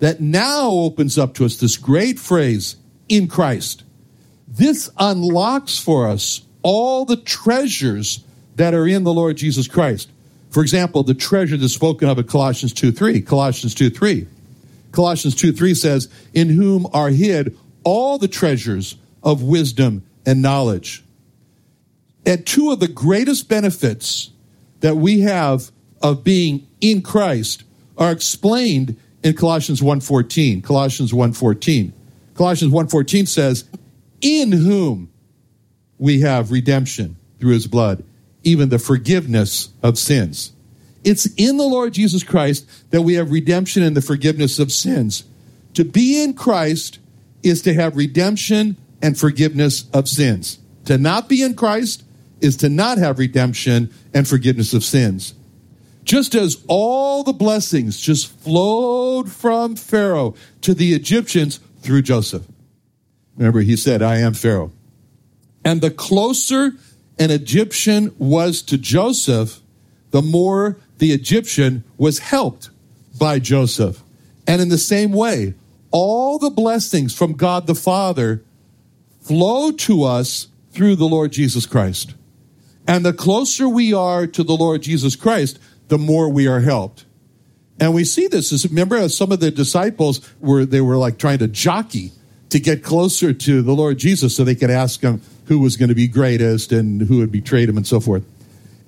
that 0.00 0.20
now 0.20 0.70
opens 0.70 1.16
up 1.16 1.34
to 1.34 1.44
us 1.44 1.56
this 1.56 1.76
great 1.76 2.18
phrase, 2.18 2.76
in 3.08 3.28
Christ. 3.28 3.84
This 4.48 4.90
unlocks 4.98 5.78
for 5.78 6.08
us 6.08 6.42
all 6.64 7.04
the 7.04 7.16
treasures 7.16 8.24
that 8.56 8.74
are 8.74 8.88
in 8.88 9.04
the 9.04 9.12
Lord 9.12 9.36
Jesus 9.36 9.68
Christ. 9.68 10.10
For 10.50 10.62
example, 10.62 11.04
the 11.04 11.14
treasure 11.14 11.56
that's 11.56 11.74
spoken 11.74 12.08
of 12.08 12.18
in 12.18 12.26
Colossians 12.26 12.72
2 12.72 12.90
3. 12.90 13.20
Colossians 13.22 13.74
2 13.74 13.90
3. 13.90 14.26
Colossians 14.90 15.36
2 15.36 15.52
3 15.52 15.74
says, 15.74 16.08
In 16.32 16.48
whom 16.48 16.88
are 16.92 17.10
hid 17.10 17.56
all 17.84 18.18
the 18.18 18.28
treasures 18.28 18.96
of 19.22 19.42
wisdom 19.42 20.02
and 20.26 20.42
knowledge. 20.42 21.04
And 22.26 22.46
two 22.46 22.70
of 22.70 22.80
the 22.80 22.88
greatest 22.88 23.48
benefits 23.48 24.30
that 24.80 24.96
we 24.96 25.20
have 25.20 25.70
of 26.00 26.24
being 26.24 26.66
in 26.80 27.02
Christ 27.02 27.64
are 27.98 28.12
explained 28.12 28.96
in 29.22 29.34
Colossians 29.34 29.82
1:14. 29.82 30.62
Colossians 30.62 31.12
1:14. 31.12 31.92
Colossians 32.34 32.72
1:14 32.72 33.26
says, 33.26 33.64
"In 34.20 34.52
whom 34.52 35.08
we 35.98 36.20
have 36.20 36.50
redemption 36.50 37.16
through 37.38 37.52
his 37.52 37.66
blood, 37.66 38.04
even 38.42 38.68
the 38.68 38.78
forgiveness 38.78 39.70
of 39.82 39.98
sins. 39.98 40.52
It's 41.04 41.26
in 41.36 41.56
the 41.56 41.64
Lord 41.64 41.92
Jesus 41.92 42.22
Christ 42.22 42.66
that 42.90 43.02
we 43.02 43.14
have 43.14 43.30
redemption 43.30 43.82
and 43.82 43.96
the 43.96 44.00
forgiveness 44.00 44.58
of 44.58 44.72
sins. 44.72 45.24
To 45.74 45.84
be 45.84 46.22
in 46.22 46.34
Christ 46.34 46.98
is 47.42 47.62
to 47.62 47.74
have 47.74 47.96
redemption 47.96 48.76
and 49.02 49.18
forgiveness 49.18 49.88
of 49.92 50.08
sins. 50.08 50.58
To 50.86 50.96
not 50.96 51.28
be 51.28 51.42
in 51.42 51.54
Christ 51.54 52.04
is 52.40 52.56
to 52.58 52.68
not 52.68 52.98
have 52.98 53.18
redemption 53.18 53.92
and 54.14 54.26
forgiveness 54.26 54.72
of 54.72 54.84
sins. 54.84 55.34
Just 56.04 56.34
as 56.34 56.62
all 56.68 57.22
the 57.22 57.32
blessings 57.32 57.98
just 57.98 58.28
flowed 58.40 59.30
from 59.30 59.76
Pharaoh 59.76 60.34
to 60.60 60.74
the 60.74 60.92
Egyptians 60.92 61.60
through 61.80 62.02
Joseph. 62.02 62.46
Remember, 63.36 63.60
he 63.60 63.76
said, 63.76 64.02
I 64.02 64.18
am 64.18 64.34
Pharaoh. 64.34 64.72
And 65.64 65.80
the 65.80 65.90
closer 65.90 66.72
an 67.18 67.30
Egyptian 67.30 68.14
was 68.18 68.62
to 68.62 68.76
Joseph, 68.76 69.60
the 70.10 70.22
more 70.22 70.78
the 70.98 71.12
Egyptian 71.12 71.84
was 71.96 72.18
helped 72.18 72.70
by 73.18 73.38
Joseph. 73.38 74.02
And 74.46 74.60
in 74.60 74.68
the 74.68 74.78
same 74.78 75.12
way, 75.12 75.54
all 75.90 76.38
the 76.38 76.50
blessings 76.50 77.16
from 77.16 77.34
God 77.34 77.66
the 77.66 77.74
Father 77.74 78.42
flow 79.20 79.70
to 79.70 80.02
us 80.02 80.48
through 80.72 80.96
the 80.96 81.06
Lord 81.06 81.32
Jesus 81.32 81.66
Christ. 81.66 82.14
And 82.86 83.06
the 83.06 83.12
closer 83.12 83.68
we 83.68 83.94
are 83.94 84.26
to 84.26 84.42
the 84.42 84.56
Lord 84.56 84.82
Jesus 84.82 85.16
Christ, 85.16 85.58
the 85.88 85.98
more 85.98 86.28
we 86.28 86.46
are 86.46 86.60
helped. 86.60 87.06
And 87.80 87.94
we 87.94 88.04
see 88.04 88.26
this 88.26 88.52
as 88.52 88.68
remember 88.68 89.08
some 89.08 89.32
of 89.32 89.40
the 89.40 89.50
disciples 89.50 90.20
were 90.40 90.64
they 90.64 90.80
were 90.80 90.96
like 90.96 91.18
trying 91.18 91.38
to 91.38 91.48
jockey 91.48 92.12
to 92.50 92.60
get 92.60 92.84
closer 92.84 93.32
to 93.32 93.62
the 93.62 93.72
Lord 93.72 93.98
Jesus 93.98 94.36
so 94.36 94.44
they 94.44 94.54
could 94.54 94.70
ask 94.70 95.00
him 95.00 95.20
who 95.46 95.58
was 95.58 95.76
going 95.76 95.88
to 95.88 95.94
be 95.94 96.08
greatest 96.08 96.72
and 96.72 97.02
who 97.02 97.20
had 97.20 97.30
betrayed 97.30 97.68
him 97.68 97.76
and 97.76 97.86
so 97.86 98.00
forth. 98.00 98.24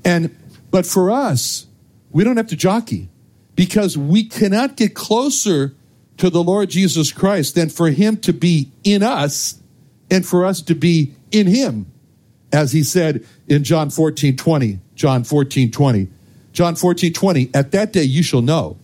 And 0.05 0.35
but 0.71 0.87
for 0.87 1.11
us, 1.11 1.67
we 2.11 2.25
don't 2.25 2.37
have 2.37 2.49
to 2.49 2.57
jockey 2.57 3.09
because 3.55 3.97
we 3.97 4.25
cannot 4.25 4.77
get 4.77 4.95
closer 4.95 5.75
to 6.19 6.31
the 6.31 6.43
Lord 6.43 6.71
Jesus 6.71 7.13
Christ 7.13 7.55
than 7.55 7.69
for 7.69 7.91
him 7.91 8.17
to 8.19 8.33
be 8.33 8.71
in 8.85 9.03
us 9.03 9.61
and 10.11 10.25
for 10.25 10.45
us 10.45 10.63
to 10.63 10.75
be 10.75 11.15
in 11.31 11.47
him. 11.47 11.91
As 12.53 12.73
he 12.73 12.83
said 12.83 13.27
in 13.49 13.65
John 13.65 13.91
14, 13.91 14.37
20, 14.37 14.79
John 14.95 15.25
14, 15.25 15.71
20. 15.71 16.09
John 16.53 16.75
14, 16.75 17.13
20, 17.13 17.51
at 17.53 17.73
that 17.73 17.93
day 17.93 18.05
you 18.05 18.23
shall 18.23 18.41
know 18.41 18.79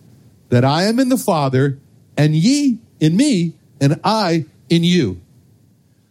that 0.49 0.63
I 0.63 0.83
am 0.83 0.99
in 0.99 1.09
the 1.09 1.17
Father 1.17 1.79
and 2.15 2.35
ye 2.35 2.77
in 2.99 3.17
me 3.17 3.53
and 3.81 3.99
I 4.03 4.45
in 4.69 4.83
you. 4.83 5.19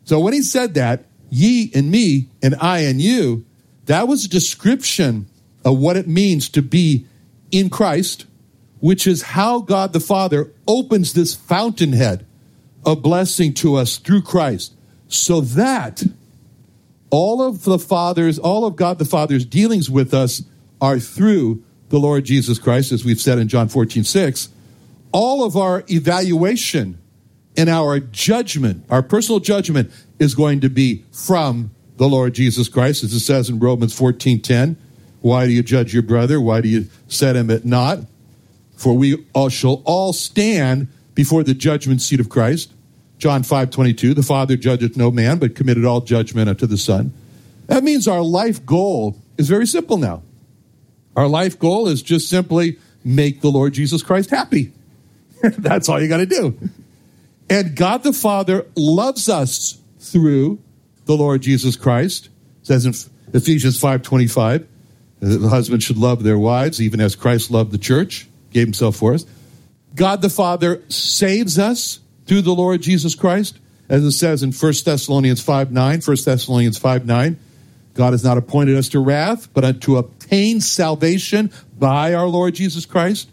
So 0.04 0.19
when 0.19 0.33
he 0.33 0.42
said 0.42 0.75
that, 0.75 1.04
ye 1.33 1.71
and 1.75 1.91
me 1.91 2.29
and 2.43 2.55
I 2.61 2.81
and 2.81 3.01
you, 3.01 3.45
that 3.87 4.07
was 4.07 4.25
a 4.25 4.29
description 4.29 5.27
of 5.65 5.79
what 5.79 5.97
it 5.97 6.07
means 6.07 6.49
to 6.51 6.61
be 6.62 7.07
in 7.51 7.71
Christ, 7.71 8.27
which 8.81 9.07
is 9.07 9.23
how 9.23 9.61
God 9.61 9.95
the 9.95 10.01
Father 10.01 10.53
opens 10.69 11.15
this 11.15 11.35
fountainhead 11.35 12.27
of 12.85 13.03
blessing 13.03 13.55
to 13.55 13.77
us 13.77 13.97
through 13.97 14.23
Christ, 14.23 14.75
so 15.09 15.41
that 15.41 16.03
all 17.09 17.41
of 17.41 17.65
the 17.65 17.79
Father's, 17.79 18.39
all 18.39 18.67
of 18.67 18.77
God 18.77 18.99
the 18.99 19.05
Father's 19.05 19.47
dealings 19.47 19.89
with 19.89 20.12
us 20.12 20.43
are 20.81 20.99
through 20.99 21.62
the 21.89 21.99
Lord 21.99 22.25
Jesus 22.25 22.59
Christ, 22.59 22.93
as 22.93 23.05
we've 23.05 23.21
said 23.21 23.39
in 23.39 23.49
John 23.49 23.69
14, 23.69 24.05
6. 24.05 24.49
All 25.12 25.45
of 25.45 25.57
our 25.57 25.85
evaluation 25.89 26.99
and 27.57 27.69
our 27.69 28.01
judgment, 28.01 28.85
our 28.91 29.03
personal 29.03 29.41
judgment, 29.41 29.91
is 30.23 30.35
going 30.35 30.61
to 30.61 30.71
be 30.71 31.05
from 31.12 31.71
the 31.97 32.09
Lord 32.09 32.35
Jesus 32.35 32.69
Christ, 32.69 33.05
as 33.05 33.12
it 33.12 33.21
says 33.21 33.49
in 33.49 33.59
Romans 33.59 33.97
14 33.97 34.41
10. 34.41 34.76
Why 35.21 35.47
do 35.47 35.52
you 35.52 35.62
judge 35.62 35.93
your 35.93 36.02
brother? 36.02 36.41
Why 36.41 36.61
do 36.61 36.69
you 36.69 36.88
set 37.09 37.37
him 37.37 37.50
at 37.50 37.64
naught? 37.64 38.00
For 38.76 38.97
we 38.97 39.25
all 39.35 39.49
shall 39.49 39.83
all 39.85 40.12
stand 40.12 40.88
before 41.14 41.45
the 41.45 41.55
judgment 41.55 42.02
seat 42.02 42.19
of 42.19 42.29
Christ. 42.29 42.73
John 43.19 43.43
5 43.43 43.71
22. 43.71 44.14
The 44.14 44.23
Father 44.23 44.57
judgeth 44.57 44.97
no 44.97 45.11
man, 45.11 45.38
but 45.38 45.55
committed 45.55 45.85
all 45.85 46.00
judgment 46.00 46.49
unto 46.49 46.67
the 46.67 46.79
Son. 46.79 47.12
That 47.69 47.85
means 47.85 48.09
our 48.09 48.23
life 48.23 48.67
goal 48.67 49.17
is 49.38 49.49
very 49.49 49.67
simple 49.67 49.97
now. 49.97 50.23
Our 51.14 51.29
life 51.29 51.59
goal 51.59 51.88
is 51.88 52.02
just 52.02 52.29
simply 52.29 52.79
make 53.05 53.41
the 53.41 53.50
Lord 53.50 53.75
Jesus 53.75 54.02
Christ 54.02 54.31
happy. 54.31 54.73
That's 55.43 55.88
all 55.88 56.00
you 56.00 56.09
got 56.09 56.19
to 56.19 56.26
do. 56.26 56.59
And 57.49 57.76
God 57.76 58.02
the 58.02 58.12
Father 58.12 58.67
loves 58.75 59.29
us 59.29 59.82
through 60.03 60.59
the 61.07 61.17
Lord 61.17 61.43
Jesus 61.43 61.77
Christ. 61.77 62.29
It 62.63 62.67
says 62.67 62.87
in 62.87 62.95
Ephesians 63.33 63.79
5:25, 63.79 64.67
the 65.21 65.49
husband 65.49 65.83
should 65.83 65.97
love 65.97 66.23
their 66.23 66.39
wives 66.39 66.81
even 66.81 67.01
as 67.01 67.15
Christ 67.15 67.51
loved 67.51 67.71
the 67.71 67.79
church, 67.79 68.29
gave 68.51 68.67
himself 68.67 68.97
for 68.97 69.15
us. 69.15 69.25
God 69.95 70.21
the 70.21 70.31
Father 70.31 70.83
saves 70.89 71.59
us 71.59 72.01
through 72.27 72.43
the 72.43 72.55
Lord 72.55 72.83
Jesus 72.83 73.15
Christ, 73.15 73.59
as 73.89 74.05
it 74.05 74.13
says 74.13 74.43
in 74.43 74.53
1 74.53 74.73
Thessalonians 74.85 75.41
5 75.41 75.71
9, 75.71 76.01
1 76.01 76.17
Thessalonians 76.25 76.79
5 76.79 77.07
9. 77.07 77.39
God 77.95 78.13
has 78.13 78.25
not 78.25 78.39
appointed 78.39 78.77
us 78.77 78.89
to 78.91 79.01
wrath, 79.01 79.53
but 79.53 79.83
to 79.83 79.99
obtain 79.99 80.61
salvation 80.61 81.53
by 81.79 82.15
our 82.15 82.27
Lord 82.27 82.55
Jesus 82.55 82.87
Christ. 82.87 83.31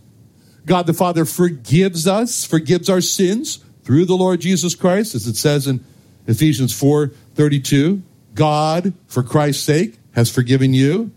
God 0.66 0.86
the 0.86 0.94
Father 0.94 1.26
forgives 1.26 2.08
us, 2.08 2.46
forgives 2.46 2.90
our 2.90 3.02
sins 3.02 3.64
through 3.84 4.06
the 4.06 4.18
Lord 4.18 4.42
Jesus 4.42 4.76
Christ, 4.76 5.16
as 5.16 5.28
it 5.28 5.38
says 5.38 5.66
in 5.66 5.84
Ephesians 6.28 6.74
4 6.78 7.12
32. 7.36 8.02
God, 8.36 8.94
for 9.08 9.24
Christ's 9.24 9.64
sake, 9.64 9.98
has 10.14 10.30
forgiven 10.32 10.74
you. 10.74 11.12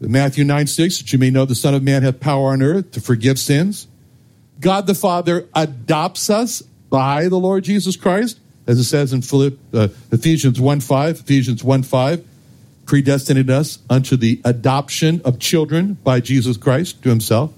Matthew 0.00 0.44
9 0.44 0.66
6, 0.66 0.98
that 0.98 1.12
you 1.12 1.18
may 1.18 1.30
know 1.30 1.44
the 1.44 1.54
Son 1.54 1.74
of 1.74 1.82
Man 1.82 2.02
hath 2.02 2.20
power 2.20 2.50
on 2.50 2.62
earth 2.62 2.92
to 2.92 3.00
forgive 3.00 3.38
sins. 3.38 3.88
God 4.60 4.86
the 4.86 4.94
Father 4.94 5.48
adopts 5.54 6.30
us 6.30 6.62
by 6.62 7.28
the 7.28 7.38
Lord 7.38 7.64
Jesus 7.64 7.96
Christ, 7.96 8.38
as 8.66 8.78
it 8.78 8.84
says 8.84 9.12
in 9.12 9.22
Philipp, 9.22 9.58
uh, 9.72 9.88
Ephesians 10.12 10.60
1 10.60 10.80
5, 10.80 11.20
Ephesians 11.20 11.64
1 11.64 11.82
5, 11.82 12.24
predestinated 12.86 13.50
us 13.50 13.78
unto 13.88 14.16
the 14.16 14.40
adoption 14.44 15.20
of 15.24 15.38
children 15.38 15.94
by 16.04 16.20
Jesus 16.20 16.56
Christ 16.56 17.02
to 17.02 17.08
himself, 17.08 17.52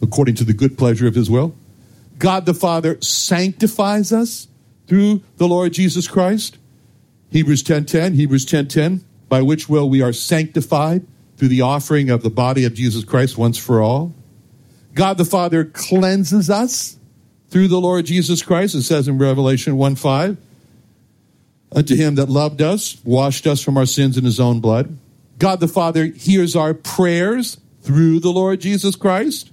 according 0.00 0.36
to 0.36 0.44
the 0.44 0.52
good 0.52 0.78
pleasure 0.78 1.06
of 1.06 1.14
his 1.14 1.28
will. 1.28 1.54
God 2.18 2.46
the 2.46 2.54
Father 2.54 3.00
sanctifies 3.00 4.12
us 4.12 4.46
through 4.86 5.22
the 5.36 5.48
Lord 5.48 5.72
Jesus 5.72 6.08
Christ. 6.08 6.58
Hebrews 7.30 7.62
10:10, 7.62 8.14
Hebrews 8.14 8.44
10:10, 8.44 9.02
by 9.28 9.42
which 9.42 9.68
will 9.68 9.88
we 9.88 10.02
are 10.02 10.12
sanctified 10.12 11.06
through 11.36 11.48
the 11.48 11.60
offering 11.60 12.10
of 12.10 12.22
the 12.22 12.30
body 12.30 12.64
of 12.64 12.74
Jesus 12.74 13.04
Christ 13.04 13.38
once 13.38 13.56
for 13.56 13.80
all. 13.80 14.12
God 14.94 15.18
the 15.18 15.24
Father 15.24 15.64
cleanses 15.64 16.50
us 16.50 16.96
through 17.48 17.68
the 17.68 17.80
Lord 17.80 18.06
Jesus 18.06 18.42
Christ, 18.42 18.74
it 18.74 18.82
says 18.82 19.08
in 19.08 19.18
Revelation 19.18 19.76
1 19.76 19.94
5. 19.94 20.36
Unto 21.74 21.96
him 21.96 22.16
that 22.16 22.28
loved 22.28 22.60
us, 22.60 22.98
washed 23.04 23.46
us 23.46 23.62
from 23.62 23.78
our 23.78 23.86
sins 23.86 24.18
in 24.18 24.24
his 24.24 24.38
own 24.40 24.60
blood. 24.60 24.96
God 25.38 25.60
the 25.60 25.68
Father 25.68 26.06
hears 26.06 26.54
our 26.54 26.74
prayers 26.74 27.58
through 27.80 28.20
the 28.20 28.30
Lord 28.30 28.60
Jesus 28.60 28.96
Christ. 28.96 29.50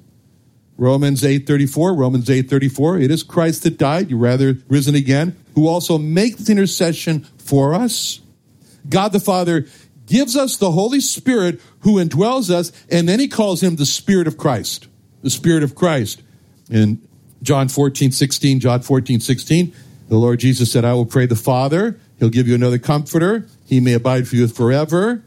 Romans 0.80 1.24
8:34, 1.24 1.94
Romans 1.94 2.30
8:34, 2.30 3.02
it 3.02 3.12
is 3.12 3.22
Christ 3.22 3.64
that 3.64 3.78
died, 3.78 4.10
you 4.10 4.18
rather 4.18 4.58
risen 4.70 4.96
again, 4.96 5.36
who 5.54 5.68
also 5.68 5.98
makes 5.98 6.50
intercession 6.50 7.26
for 7.38 7.74
us. 7.74 8.22
God 8.88 9.12
the 9.12 9.20
Father 9.20 9.66
gives 10.06 10.38
us 10.38 10.56
the 10.56 10.72
Holy 10.72 11.02
Spirit 11.02 11.60
who 11.82 11.96
indwells 11.96 12.50
us, 12.50 12.72
and 12.90 13.10
then 13.10 13.20
he 13.20 13.28
calls 13.28 13.62
him 13.62 13.76
the 13.76 13.86
Spirit 13.86 14.26
of 14.26 14.38
Christ. 14.38 14.88
The 15.22 15.30
Spirit 15.30 15.64
of 15.64 15.76
Christ. 15.76 16.22
In 16.70 17.02
John 17.44 17.68
14, 17.68 18.14
16, 18.14 18.62
John 18.62 18.82
14, 18.82 19.20
16, 19.20 19.74
the 20.08 20.18
Lord 20.18 20.40
Jesus 20.40 20.72
said, 20.72 20.86
I 20.86 20.94
will 20.94 21.06
pray 21.06 21.26
the 21.26 21.36
Father, 21.36 22.00
he'll 22.20 22.30
give 22.30 22.48
you 22.48 22.56
another 22.56 22.80
comforter, 22.80 23.46
he 23.66 23.82
may 23.82 23.94
abide 23.94 24.30
for 24.30 24.38
you 24.38 24.48
forever. 24.48 25.24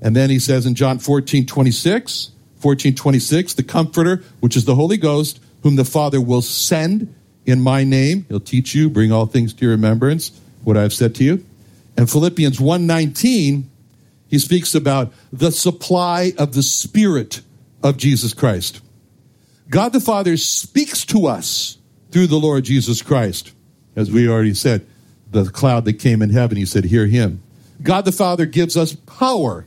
And 0.00 0.14
then 0.14 0.30
he 0.30 0.38
says 0.38 0.64
in 0.64 0.76
John 0.76 1.00
14, 1.00 1.44
26, 1.46 2.30
14, 2.62 2.94
26, 2.94 3.54
the 3.54 3.62
comforter, 3.64 4.22
which 4.38 4.56
is 4.56 4.64
the 4.64 4.76
Holy 4.76 4.96
Ghost, 4.96 5.40
whom 5.64 5.74
the 5.74 5.84
Father 5.84 6.20
will 6.20 6.42
send 6.42 7.12
in 7.44 7.60
my 7.60 7.82
name. 7.82 8.24
He'll 8.28 8.38
teach 8.38 8.72
you, 8.72 8.88
bring 8.88 9.10
all 9.10 9.26
things 9.26 9.52
to 9.54 9.64
your 9.64 9.72
remembrance, 9.72 10.30
what 10.62 10.76
I've 10.76 10.92
said 10.92 11.16
to 11.16 11.24
you. 11.24 11.44
And 11.96 12.08
Philippians 12.08 12.60
1:19, 12.60 13.64
he 14.28 14.38
speaks 14.38 14.76
about 14.76 15.12
the 15.32 15.50
supply 15.50 16.34
of 16.38 16.54
the 16.54 16.62
Spirit 16.62 17.40
of 17.82 17.96
Jesus 17.96 18.32
Christ. 18.32 18.80
God 19.68 19.92
the 19.92 20.00
Father 20.00 20.36
speaks 20.36 21.04
to 21.06 21.26
us 21.26 21.78
through 22.12 22.28
the 22.28 22.38
Lord 22.38 22.64
Jesus 22.64 23.02
Christ. 23.02 23.52
As 23.96 24.10
we 24.10 24.28
already 24.28 24.54
said, 24.54 24.86
the 25.30 25.46
cloud 25.46 25.84
that 25.86 25.94
came 25.94 26.22
in 26.22 26.30
heaven, 26.30 26.56
he 26.56 26.66
said, 26.66 26.84
Hear 26.84 27.06
him. 27.06 27.42
God 27.82 28.04
the 28.04 28.12
Father 28.12 28.46
gives 28.46 28.76
us 28.76 28.94
power 28.94 29.66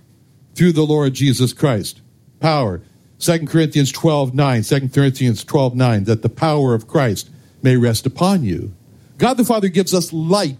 through 0.53 0.71
the 0.71 0.85
Lord 0.85 1.13
Jesus 1.13 1.51
Christ. 1.51 1.99
Power. 2.45 2.79
2 3.17 3.47
Corinthians 3.47 3.91
12 3.91 4.35
9, 4.35 4.61
2 4.61 4.89
Corinthians 4.89 5.43
12 5.43 5.75
9, 5.75 6.03
that 6.03 6.21
the 6.21 6.29
power 6.29 6.75
of 6.75 6.87
Christ 6.87 7.31
may 7.63 7.75
rest 7.75 8.05
upon 8.05 8.43
you. 8.43 8.71
God 9.17 9.37
the 9.37 9.43
Father 9.43 9.67
gives 9.67 9.95
us 9.95 10.13
light 10.13 10.59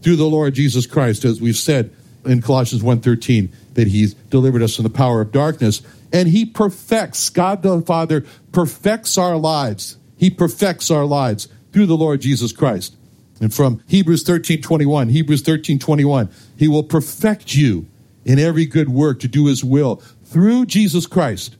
through 0.00 0.16
the 0.16 0.24
Lord 0.24 0.54
Jesus 0.54 0.86
Christ, 0.86 1.26
as 1.26 1.38
we've 1.38 1.54
said 1.54 1.90
in 2.24 2.40
Colossians 2.40 2.82
1.13, 2.82 3.50
that 3.74 3.86
he's 3.86 4.14
delivered 4.14 4.62
us 4.62 4.76
from 4.76 4.84
the 4.84 4.88
power 4.88 5.20
of 5.20 5.30
darkness. 5.30 5.82
And 6.10 6.26
he 6.26 6.46
perfects, 6.46 7.28
God 7.28 7.60
the 7.60 7.82
Father 7.82 8.24
perfects 8.52 9.18
our 9.18 9.36
lives. 9.36 9.98
He 10.16 10.30
perfects 10.30 10.90
our 10.90 11.04
lives 11.04 11.48
through 11.70 11.84
the 11.84 11.98
Lord 11.98 12.22
Jesus 12.22 12.50
Christ. 12.50 12.96
And 13.42 13.52
from 13.52 13.82
Hebrews 13.88 14.24
13.21, 14.24 15.10
Hebrews 15.10 15.42
13.21, 15.42 16.32
he 16.56 16.66
will 16.66 16.82
perfect 16.82 17.54
you 17.54 17.88
in 18.26 18.38
every 18.38 18.66
good 18.66 18.90
work 18.90 19.20
to 19.20 19.28
do 19.28 19.46
his 19.46 19.64
will 19.64 20.02
through 20.24 20.66
Jesus 20.66 21.06
Christ. 21.06 21.56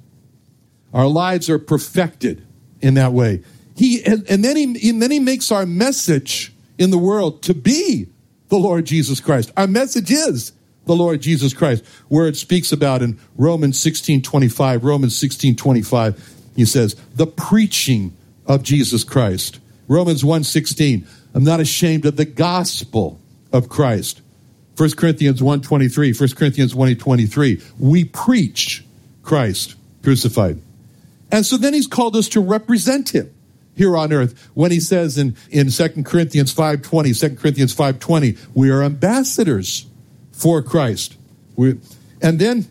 Our 0.92 1.06
lives 1.06 1.48
are 1.48 1.58
perfected 1.58 2.46
in 2.82 2.94
that 2.94 3.12
way. 3.12 3.42
He 3.76 4.04
and, 4.04 4.28
and 4.28 4.44
then 4.44 4.56
he 4.56 4.90
and 4.90 5.00
then 5.00 5.10
he 5.10 5.20
makes 5.20 5.50
our 5.52 5.64
message 5.64 6.52
in 6.76 6.90
the 6.90 6.98
world 6.98 7.42
to 7.44 7.54
be 7.54 8.08
the 8.48 8.58
Lord 8.58 8.84
Jesus 8.84 9.20
Christ. 9.20 9.52
Our 9.56 9.66
message 9.66 10.10
is 10.10 10.52
the 10.86 10.96
Lord 10.96 11.20
Jesus 11.20 11.54
Christ, 11.54 11.84
where 12.08 12.26
it 12.26 12.36
speaks 12.36 12.72
about 12.72 13.02
in 13.02 13.18
Romans 13.36 13.80
16 13.80 14.22
25, 14.22 14.84
Romans 14.84 15.16
16 15.16 15.56
25, 15.56 16.34
he 16.56 16.64
says, 16.64 16.96
the 17.14 17.26
preaching 17.26 18.16
of 18.46 18.62
Jesus 18.62 19.04
Christ. 19.04 19.60
Romans 19.88 20.24
1 20.24 20.42
16, 20.42 21.06
I'm 21.34 21.44
not 21.44 21.60
ashamed 21.60 22.06
of 22.06 22.16
the 22.16 22.24
gospel 22.24 23.20
of 23.52 23.68
Christ. 23.68 24.22
1 24.76 24.90
Corinthians 24.92 25.42
1 25.42 25.62
23, 25.62 26.12
1 26.12 26.28
Corinthians 26.30 26.74
1 26.74 26.96
23, 26.96 27.62
we 27.78 28.04
preach 28.04 28.84
Christ 29.22 29.74
crucified. 30.02 30.60
And 31.30 31.44
so 31.44 31.56
then 31.56 31.74
he's 31.74 31.86
called 31.86 32.14
us 32.14 32.28
to 32.30 32.40
represent 32.40 33.14
him 33.14 33.32
here 33.74 33.96
on 33.96 34.12
earth 34.12 34.50
when 34.54 34.70
he 34.70 34.80
says 34.80 35.18
in, 35.18 35.36
in 35.50 35.70
2 35.70 36.02
Corinthians 36.04 36.54
5.20, 36.54 37.18
2 37.20 37.36
Corinthians 37.36 37.74
5.20, 37.74 38.38
we 38.54 38.70
are 38.70 38.82
ambassadors 38.82 39.86
for 40.32 40.62
Christ. 40.62 41.16
We, 41.56 41.78
and 42.22 42.38
then 42.38 42.70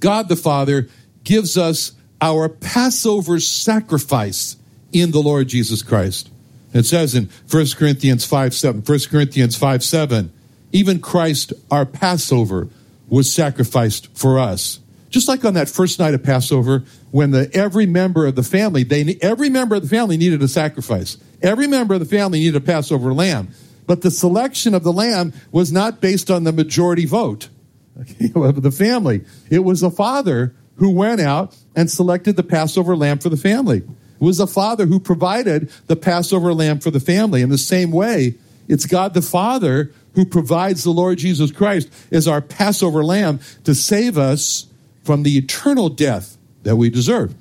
God 0.00 0.28
the 0.28 0.36
Father 0.36 0.88
gives 1.24 1.56
us 1.56 1.92
our 2.20 2.48
Passover 2.48 3.38
sacrifice 3.38 4.56
in 4.92 5.10
the 5.10 5.20
Lord 5.20 5.48
Jesus 5.48 5.82
Christ. 5.82 6.30
It 6.72 6.84
says 6.84 7.14
in 7.14 7.30
1 7.50 7.66
Corinthians 7.76 8.24
5 8.24 8.54
7, 8.54 8.82
1 8.82 8.98
Corinthians 9.10 9.56
5 9.56 9.84
7, 9.84 10.32
even 10.72 11.00
Christ, 11.00 11.52
our 11.70 11.86
Passover, 11.86 12.68
was 13.08 13.32
sacrificed 13.32 14.08
for 14.16 14.38
us. 14.38 14.80
Just 15.10 15.28
like 15.28 15.44
on 15.44 15.54
that 15.54 15.68
first 15.68 15.98
night 15.98 16.14
of 16.14 16.22
Passover, 16.22 16.84
when 17.10 17.30
the 17.30 17.50
every 17.54 17.86
member 17.86 18.26
of 18.26 18.34
the 18.34 18.42
family, 18.42 18.82
they 18.82 19.18
every 19.22 19.48
member 19.48 19.74
of 19.74 19.82
the 19.82 19.88
family 19.88 20.18
needed 20.18 20.42
a 20.42 20.48
sacrifice. 20.48 21.16
Every 21.40 21.66
member 21.66 21.94
of 21.94 22.00
the 22.00 22.06
family 22.06 22.40
needed 22.40 22.56
a 22.56 22.60
Passover 22.60 23.14
lamb. 23.14 23.48
But 23.86 24.02
the 24.02 24.10
selection 24.10 24.74
of 24.74 24.82
the 24.84 24.92
lamb 24.92 25.32
was 25.50 25.72
not 25.72 26.02
based 26.02 26.30
on 26.30 26.44
the 26.44 26.52
majority 26.52 27.06
vote 27.06 27.48
of 28.34 28.62
the 28.62 28.70
family. 28.70 29.24
It 29.50 29.60
was 29.60 29.80
the 29.80 29.90
father 29.90 30.54
who 30.76 30.90
went 30.90 31.22
out 31.22 31.56
and 31.74 31.90
selected 31.90 32.36
the 32.36 32.42
Passover 32.42 32.94
lamb 32.94 33.18
for 33.18 33.30
the 33.30 33.36
family. 33.38 33.78
It 33.78 34.24
was 34.24 34.38
the 34.38 34.46
father 34.46 34.84
who 34.84 35.00
provided 35.00 35.70
the 35.86 35.96
Passover 35.96 36.52
lamb 36.52 36.80
for 36.80 36.90
the 36.90 37.00
family. 37.00 37.40
In 37.40 37.48
the 37.48 37.56
same 37.56 37.90
way, 37.90 38.34
it's 38.68 38.84
God 38.84 39.14
the 39.14 39.22
Father 39.22 39.90
who 40.14 40.24
provides 40.24 40.84
the 40.84 40.90
Lord 40.90 41.18
Jesus 41.18 41.50
Christ 41.50 41.88
as 42.10 42.26
our 42.26 42.40
Passover 42.40 43.04
lamb 43.04 43.40
to 43.64 43.74
save 43.74 44.18
us 44.18 44.66
from 45.04 45.22
the 45.22 45.38
eternal 45.38 45.88
death 45.88 46.36
that 46.64 46.76
we 46.76 46.90
deserve. 46.90 47.34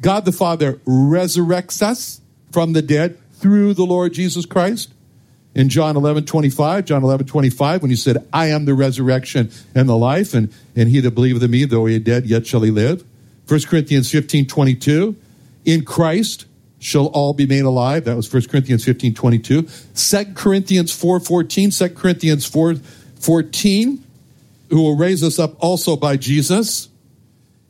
God 0.00 0.24
the 0.24 0.32
Father 0.32 0.74
resurrects 0.86 1.82
us 1.82 2.20
from 2.50 2.72
the 2.72 2.82
dead 2.82 3.18
through 3.34 3.74
the 3.74 3.84
Lord 3.84 4.12
Jesus 4.12 4.46
Christ. 4.46 4.92
In 5.54 5.68
John 5.68 5.96
11, 5.96 6.24
25, 6.24 6.86
John 6.86 7.04
11, 7.04 7.26
25, 7.26 7.82
when 7.82 7.90
he 7.90 7.96
said, 7.96 8.26
I 8.32 8.46
am 8.46 8.64
the 8.64 8.74
resurrection 8.74 9.50
and 9.74 9.88
the 9.88 9.96
life, 9.96 10.32
and, 10.32 10.52
and 10.74 10.88
he 10.88 11.00
that 11.00 11.10
believeth 11.10 11.42
in 11.42 11.50
me, 11.50 11.66
though 11.66 11.86
he 11.86 11.96
is 11.96 12.02
dead, 12.02 12.26
yet 12.26 12.46
shall 12.46 12.62
he 12.62 12.70
live. 12.70 13.04
1 13.48 13.60
Corinthians 13.64 14.10
15, 14.10 14.46
22, 14.46 15.14
in 15.66 15.84
Christ 15.84 16.46
shall 16.82 17.06
all 17.06 17.32
be 17.32 17.46
made 17.46 17.62
alive. 17.62 18.04
That 18.04 18.16
was 18.16 18.32
1 18.32 18.48
Corinthians 18.48 18.84
15, 18.84 19.14
22. 19.14 19.68
2 19.94 20.24
Corinthians 20.34 20.92
4, 20.92 21.20
14, 21.20 21.70
2 21.70 21.88
Corinthians 21.90 22.44
4, 22.44 22.74
14, 23.20 24.04
who 24.68 24.82
will 24.82 24.96
raise 24.96 25.22
us 25.22 25.38
up 25.38 25.54
also 25.62 25.96
by 25.96 26.16
Jesus. 26.16 26.88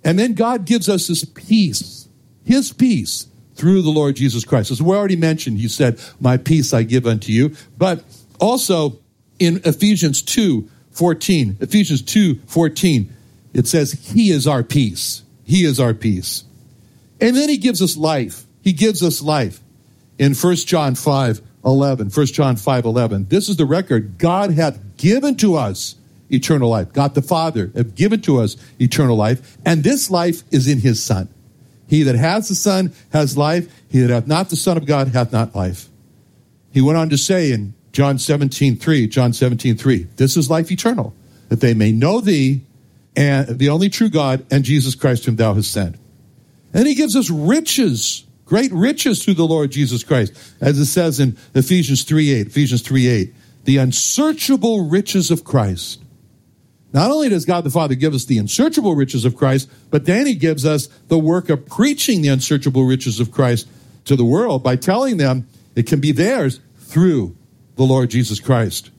And 0.02 0.18
then 0.18 0.32
God 0.32 0.64
gives 0.64 0.88
us 0.88 1.08
his 1.08 1.24
peace, 1.24 2.08
his 2.44 2.72
peace 2.72 3.26
through 3.54 3.82
the 3.82 3.90
Lord 3.90 4.16
Jesus 4.16 4.44
Christ. 4.44 4.70
As 4.70 4.80
we 4.80 4.96
already 4.96 5.16
mentioned, 5.16 5.58
he 5.58 5.68
said, 5.68 6.00
My 6.18 6.38
peace 6.38 6.72
I 6.72 6.82
give 6.82 7.06
unto 7.06 7.32
you. 7.32 7.54
But 7.76 8.02
also 8.40 8.98
in 9.38 9.60
Ephesians 9.64 10.22
2 10.22 10.68
14, 10.92 11.58
Ephesians 11.60 12.02
2 12.02 12.36
14, 12.46 13.12
it 13.52 13.66
says, 13.66 13.92
He 13.92 14.30
is 14.30 14.46
our 14.46 14.62
peace. 14.62 15.22
He 15.44 15.64
is 15.64 15.78
our 15.78 15.92
peace. 15.92 16.44
And 17.20 17.36
then 17.36 17.48
he 17.48 17.58
gives 17.58 17.82
us 17.82 17.96
life. 17.96 18.41
He 18.62 18.72
gives 18.72 19.02
us 19.02 19.20
life. 19.20 19.60
In 20.18 20.34
1 20.34 20.56
John 20.56 20.94
5 20.94 21.40
11, 21.64 22.10
1 22.10 22.26
John 22.26 22.56
5 22.56 22.84
11, 22.84 23.26
this 23.28 23.48
is 23.48 23.56
the 23.56 23.64
record 23.64 24.18
God 24.18 24.52
hath 24.52 24.96
given 24.96 25.36
to 25.36 25.56
us 25.56 25.96
eternal 26.30 26.70
life. 26.70 26.92
God 26.92 27.14
the 27.14 27.22
Father 27.22 27.70
have 27.76 27.94
given 27.94 28.20
to 28.22 28.40
us 28.40 28.56
eternal 28.80 29.16
life, 29.16 29.58
and 29.64 29.84
this 29.84 30.10
life 30.10 30.42
is 30.50 30.66
in 30.66 30.78
his 30.78 31.02
Son. 31.02 31.28
He 31.86 32.02
that 32.04 32.14
has 32.14 32.48
the 32.48 32.54
Son 32.54 32.92
has 33.12 33.36
life. 33.36 33.72
He 33.88 34.00
that 34.00 34.10
hath 34.10 34.26
not 34.26 34.48
the 34.50 34.56
Son 34.56 34.76
of 34.76 34.86
God 34.86 35.08
hath 35.08 35.32
not 35.32 35.54
life. 35.54 35.88
He 36.72 36.80
went 36.80 36.98
on 36.98 37.10
to 37.10 37.18
say 37.18 37.52
in 37.52 37.74
John 37.92 38.18
17, 38.18 38.76
3, 38.76 39.06
John 39.06 39.32
17, 39.32 39.76
3, 39.76 40.04
this 40.16 40.36
is 40.36 40.48
life 40.48 40.72
eternal, 40.72 41.14
that 41.48 41.60
they 41.60 41.74
may 41.74 41.92
know 41.92 42.20
thee 42.20 42.62
and 43.14 43.58
the 43.58 43.68
only 43.68 43.90
true 43.90 44.08
God 44.08 44.46
and 44.50 44.64
Jesus 44.64 44.94
Christ 44.94 45.26
whom 45.26 45.36
thou 45.36 45.52
hast 45.54 45.70
sent. 45.70 45.96
And 46.72 46.86
he 46.86 46.94
gives 46.94 47.14
us 47.14 47.28
riches 47.28 48.24
great 48.52 48.70
riches 48.70 49.24
through 49.24 49.32
the 49.32 49.46
Lord 49.46 49.70
Jesus 49.70 50.04
Christ, 50.04 50.34
as 50.60 50.78
it 50.78 50.84
says 50.84 51.18
in 51.18 51.38
Ephesians 51.54 52.04
3 52.04 52.32
8, 52.32 52.46
Ephesians 52.48 52.82
3 52.82 53.06
8, 53.06 53.34
the 53.64 53.78
unsearchable 53.78 54.90
riches 54.90 55.30
of 55.30 55.42
Christ. 55.42 56.02
Not 56.92 57.10
only 57.10 57.30
does 57.30 57.46
God 57.46 57.64
the 57.64 57.70
Father 57.70 57.94
give 57.94 58.12
us 58.12 58.26
the 58.26 58.36
unsearchable 58.36 58.94
riches 58.94 59.24
of 59.24 59.36
Christ, 59.38 59.70
but 59.90 60.04
then 60.04 60.26
he 60.26 60.34
gives 60.34 60.66
us 60.66 60.88
the 61.08 61.18
work 61.18 61.48
of 61.48 61.64
preaching 61.64 62.20
the 62.20 62.28
unsearchable 62.28 62.84
riches 62.84 63.20
of 63.20 63.32
Christ 63.32 63.66
to 64.04 64.16
the 64.16 64.24
world 64.24 64.62
by 64.62 64.76
telling 64.76 65.16
them 65.16 65.48
it 65.74 65.86
can 65.86 66.00
be 66.00 66.12
theirs 66.12 66.60
through 66.76 67.34
the 67.76 67.84
Lord 67.84 68.10
Jesus 68.10 68.38
Christ. 68.38 68.90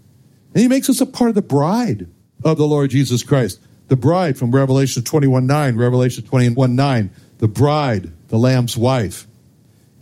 And 0.55 0.63
he 0.63 0.67
makes 0.67 0.89
us 0.89 0.99
a 0.99 1.05
part 1.05 1.29
of 1.29 1.35
the 1.35 1.43
bride 1.43 2.07
of 2.43 2.57
the 2.57 2.65
Lord 2.65 2.89
Jesus 2.89 3.21
Christ. 3.21 3.59
The 3.89 3.97
bride 3.97 4.35
from 4.35 4.49
Revelation 4.49 5.03
21 5.03 5.45
9, 5.45 5.75
Revelation 5.75 6.25
21 6.25 6.75
9, 6.75 7.11
the 7.37 7.47
bride, 7.47 8.11
the 8.29 8.39
Lamb's 8.39 8.75
wife. 8.75 9.27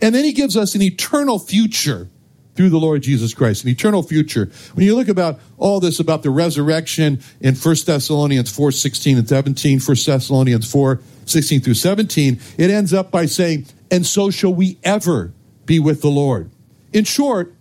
And 0.02 0.14
then 0.14 0.24
he 0.24 0.32
gives 0.32 0.56
us 0.56 0.74
an 0.74 0.82
eternal 0.82 1.38
future 1.38 2.08
through 2.54 2.68
the 2.68 2.78
Lord 2.78 3.02
Jesus 3.02 3.32
Christ, 3.32 3.64
an 3.64 3.70
eternal 3.70 4.02
future. 4.02 4.50
When 4.74 4.84
you 4.84 4.94
look 4.94 5.08
about 5.08 5.40
all 5.56 5.80
this 5.80 6.00
about 6.00 6.22
the 6.22 6.30
resurrection 6.30 7.22
in 7.40 7.54
1 7.54 7.76
Thessalonians 7.86 8.54
4 8.54 8.72
16 8.72 9.18
and 9.18 9.28
17, 9.28 9.80
1 9.80 9.96
Thessalonians 10.04 10.70
4 10.70 11.00
16 11.24 11.60
through 11.60 11.74
17, 11.74 12.40
it 12.58 12.70
ends 12.70 12.92
up 12.92 13.10
by 13.10 13.26
saying, 13.26 13.66
And 13.90 14.04
so 14.04 14.30
shall 14.30 14.52
we 14.52 14.78
ever 14.82 15.32
be 15.64 15.78
with 15.78 16.02
the 16.02 16.10
Lord. 16.10 16.50
In 16.92 17.04
short, 17.04 17.54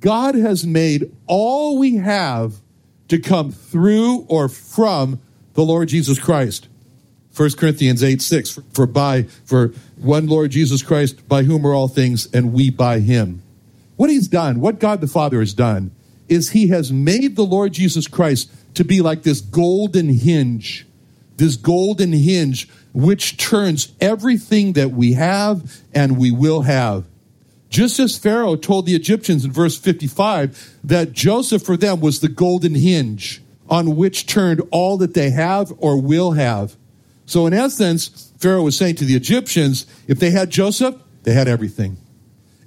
God 0.00 0.34
has 0.34 0.64
made 0.64 1.14
all 1.26 1.78
we 1.78 1.96
have 1.96 2.54
to 3.08 3.18
come 3.18 3.50
through 3.50 4.24
or 4.28 4.48
from 4.48 5.20
the 5.54 5.62
Lord 5.62 5.88
Jesus 5.88 6.18
Christ. 6.18 6.68
1 7.36 7.52
Corinthians 7.52 8.02
8 8.02 8.20
6, 8.20 8.50
for, 8.50 8.62
for 8.72 8.86
by 8.86 9.22
for 9.44 9.68
one 9.96 10.26
Lord 10.26 10.50
Jesus 10.50 10.82
Christ, 10.82 11.28
by 11.28 11.44
whom 11.44 11.66
are 11.66 11.74
all 11.74 11.88
things, 11.88 12.28
and 12.32 12.52
we 12.52 12.70
by 12.70 13.00
him. 13.00 13.42
What 13.96 14.10
he's 14.10 14.28
done, 14.28 14.60
what 14.60 14.80
God 14.80 15.00
the 15.00 15.06
Father 15.06 15.40
has 15.40 15.54
done, 15.54 15.90
is 16.28 16.50
he 16.50 16.68
has 16.68 16.92
made 16.92 17.36
the 17.36 17.44
Lord 17.44 17.72
Jesus 17.72 18.06
Christ 18.06 18.50
to 18.74 18.84
be 18.84 19.00
like 19.00 19.22
this 19.22 19.40
golden 19.40 20.08
hinge, 20.08 20.86
this 21.36 21.56
golden 21.56 22.12
hinge 22.12 22.68
which 22.92 23.36
turns 23.36 23.92
everything 24.00 24.72
that 24.72 24.90
we 24.90 25.12
have 25.14 25.80
and 25.92 26.18
we 26.18 26.30
will 26.30 26.62
have. 26.62 27.04
Just 27.68 28.00
as 28.00 28.18
Pharaoh 28.18 28.56
told 28.56 28.86
the 28.86 28.96
Egyptians 28.96 29.44
in 29.44 29.52
verse 29.52 29.78
55 29.78 30.78
that 30.84 31.12
Joseph 31.12 31.62
for 31.62 31.76
them 31.76 32.00
was 32.00 32.20
the 32.20 32.28
golden 32.28 32.74
hinge 32.74 33.42
on 33.68 33.94
which 33.96 34.26
turned 34.26 34.60
all 34.72 34.96
that 34.96 35.14
they 35.14 35.30
have 35.30 35.72
or 35.78 36.00
will 36.00 36.32
have. 36.32 36.76
So, 37.30 37.46
in 37.46 37.54
essence, 37.54 38.32
Pharaoh 38.38 38.64
was 38.64 38.76
saying 38.76 38.96
to 38.96 39.04
the 39.04 39.14
Egyptians, 39.14 39.86
if 40.08 40.18
they 40.18 40.32
had 40.32 40.50
Joseph, 40.50 40.96
they 41.22 41.32
had 41.32 41.46
everything. 41.46 41.96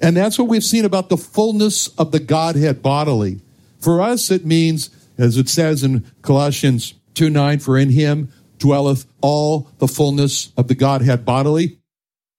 And 0.02 0.15
that's 0.15 0.39
what 0.39 0.47
we've 0.47 0.63
seen 0.63 0.86
about 0.86 1.10
the 1.10 1.17
fullness 1.17 1.89
of 1.97 2.13
the 2.13 2.21
Godhead 2.21 2.82
bodily. 2.82 3.41
For 3.82 4.02
us, 4.02 4.32
it 4.32 4.45
means, 4.45 4.89
as 5.17 5.36
it 5.36 5.49
says 5.49 5.84
in 5.84 6.06
Colossians 6.21 6.93
2 7.15 7.30
9, 7.30 7.60
for 7.60 7.78
in 7.78 7.89
him 7.89 8.32
dwelleth 8.58 9.06
all 9.19 9.69
the 9.80 9.88
fullness 9.89 10.54
of 10.56 10.69
the 10.69 10.76
Godhead 10.76 11.26
bodily. 11.26 11.78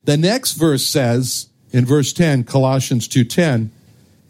The 0.05 0.17
next 0.17 0.53
verse 0.53 0.87
says, 0.87 1.51
in 1.75 1.85
verse 1.85 2.15
10, 2.15 2.45
Colossians 2.45 3.07
2:10, 3.07 3.69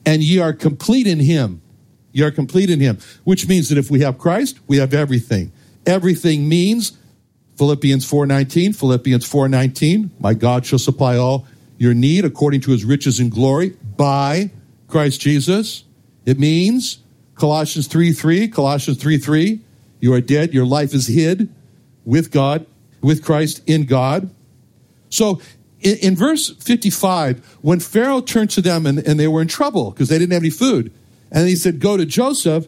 and 0.05 0.21
ye 0.21 0.41
are 0.41 0.53
complete 0.53 1.07
in 1.07 1.21
him. 1.21 1.63
Ye 2.11 2.25
are 2.25 2.33
complete 2.33 2.71
in 2.71 2.81
him, 2.81 2.99
which 3.23 3.47
means 3.47 3.69
that 3.69 3.79
if 3.79 3.89
we 3.89 4.01
have 4.01 4.19
Christ, 4.19 4.59
we 4.67 4.79
have 4.79 4.93
everything. 4.93 5.53
Everything 5.87 6.49
means 6.49 6.93
Philippians 7.57 8.05
4:19, 8.05 8.75
Philippians 8.75 9.25
4:19, 9.25 10.11
my 10.19 10.35
God 10.35 10.67
shall 10.67 10.79
supply 10.79 11.17
all 11.17 11.47
your 11.79 11.95
need 11.95 12.25
according 12.25 12.61
to 12.63 12.71
his 12.71 12.85
riches 12.85 13.21
and 13.21 13.31
glory 13.31 13.75
by 13.97 14.51
Christ 14.89 15.21
Jesus. 15.21 15.85
It 16.25 16.39
means 16.39 16.99
Colossians 17.35 17.87
3 17.87 18.13
3, 18.13 18.49
Colossians 18.49 18.99
3 18.99 19.19
3, 19.19 19.61
you 20.01 20.13
are 20.13 20.21
dead, 20.21 20.55
your 20.55 20.67
life 20.67 20.95
is 20.95 21.07
hid 21.07 21.49
with 22.05 22.31
God, 22.31 22.67
with 23.01 23.25
Christ 23.25 23.63
in 23.67 23.85
God. 23.85 24.31
So 25.09 25.41
in, 25.81 25.97
in 25.99 26.17
verse 26.17 26.51
55, 26.51 27.59
when 27.61 27.81
Pharaoh 27.81 28.21
turned 28.21 28.51
to 28.51 28.63
them 28.63 28.87
and, 28.87 28.99
and 28.99 29.19
they 29.19 29.29
were 29.29 29.43
in 29.43 29.49
trouble 29.49 29.91
because 29.91 30.09
they 30.09 30.19
didn't 30.19 30.33
have 30.33 30.43
any 30.43 30.51
food, 30.51 30.93
and 31.31 31.49
he 31.49 31.57
said, 31.57 31.81
Go 31.81 31.97
to 31.97 32.07
Joseph, 32.07 32.67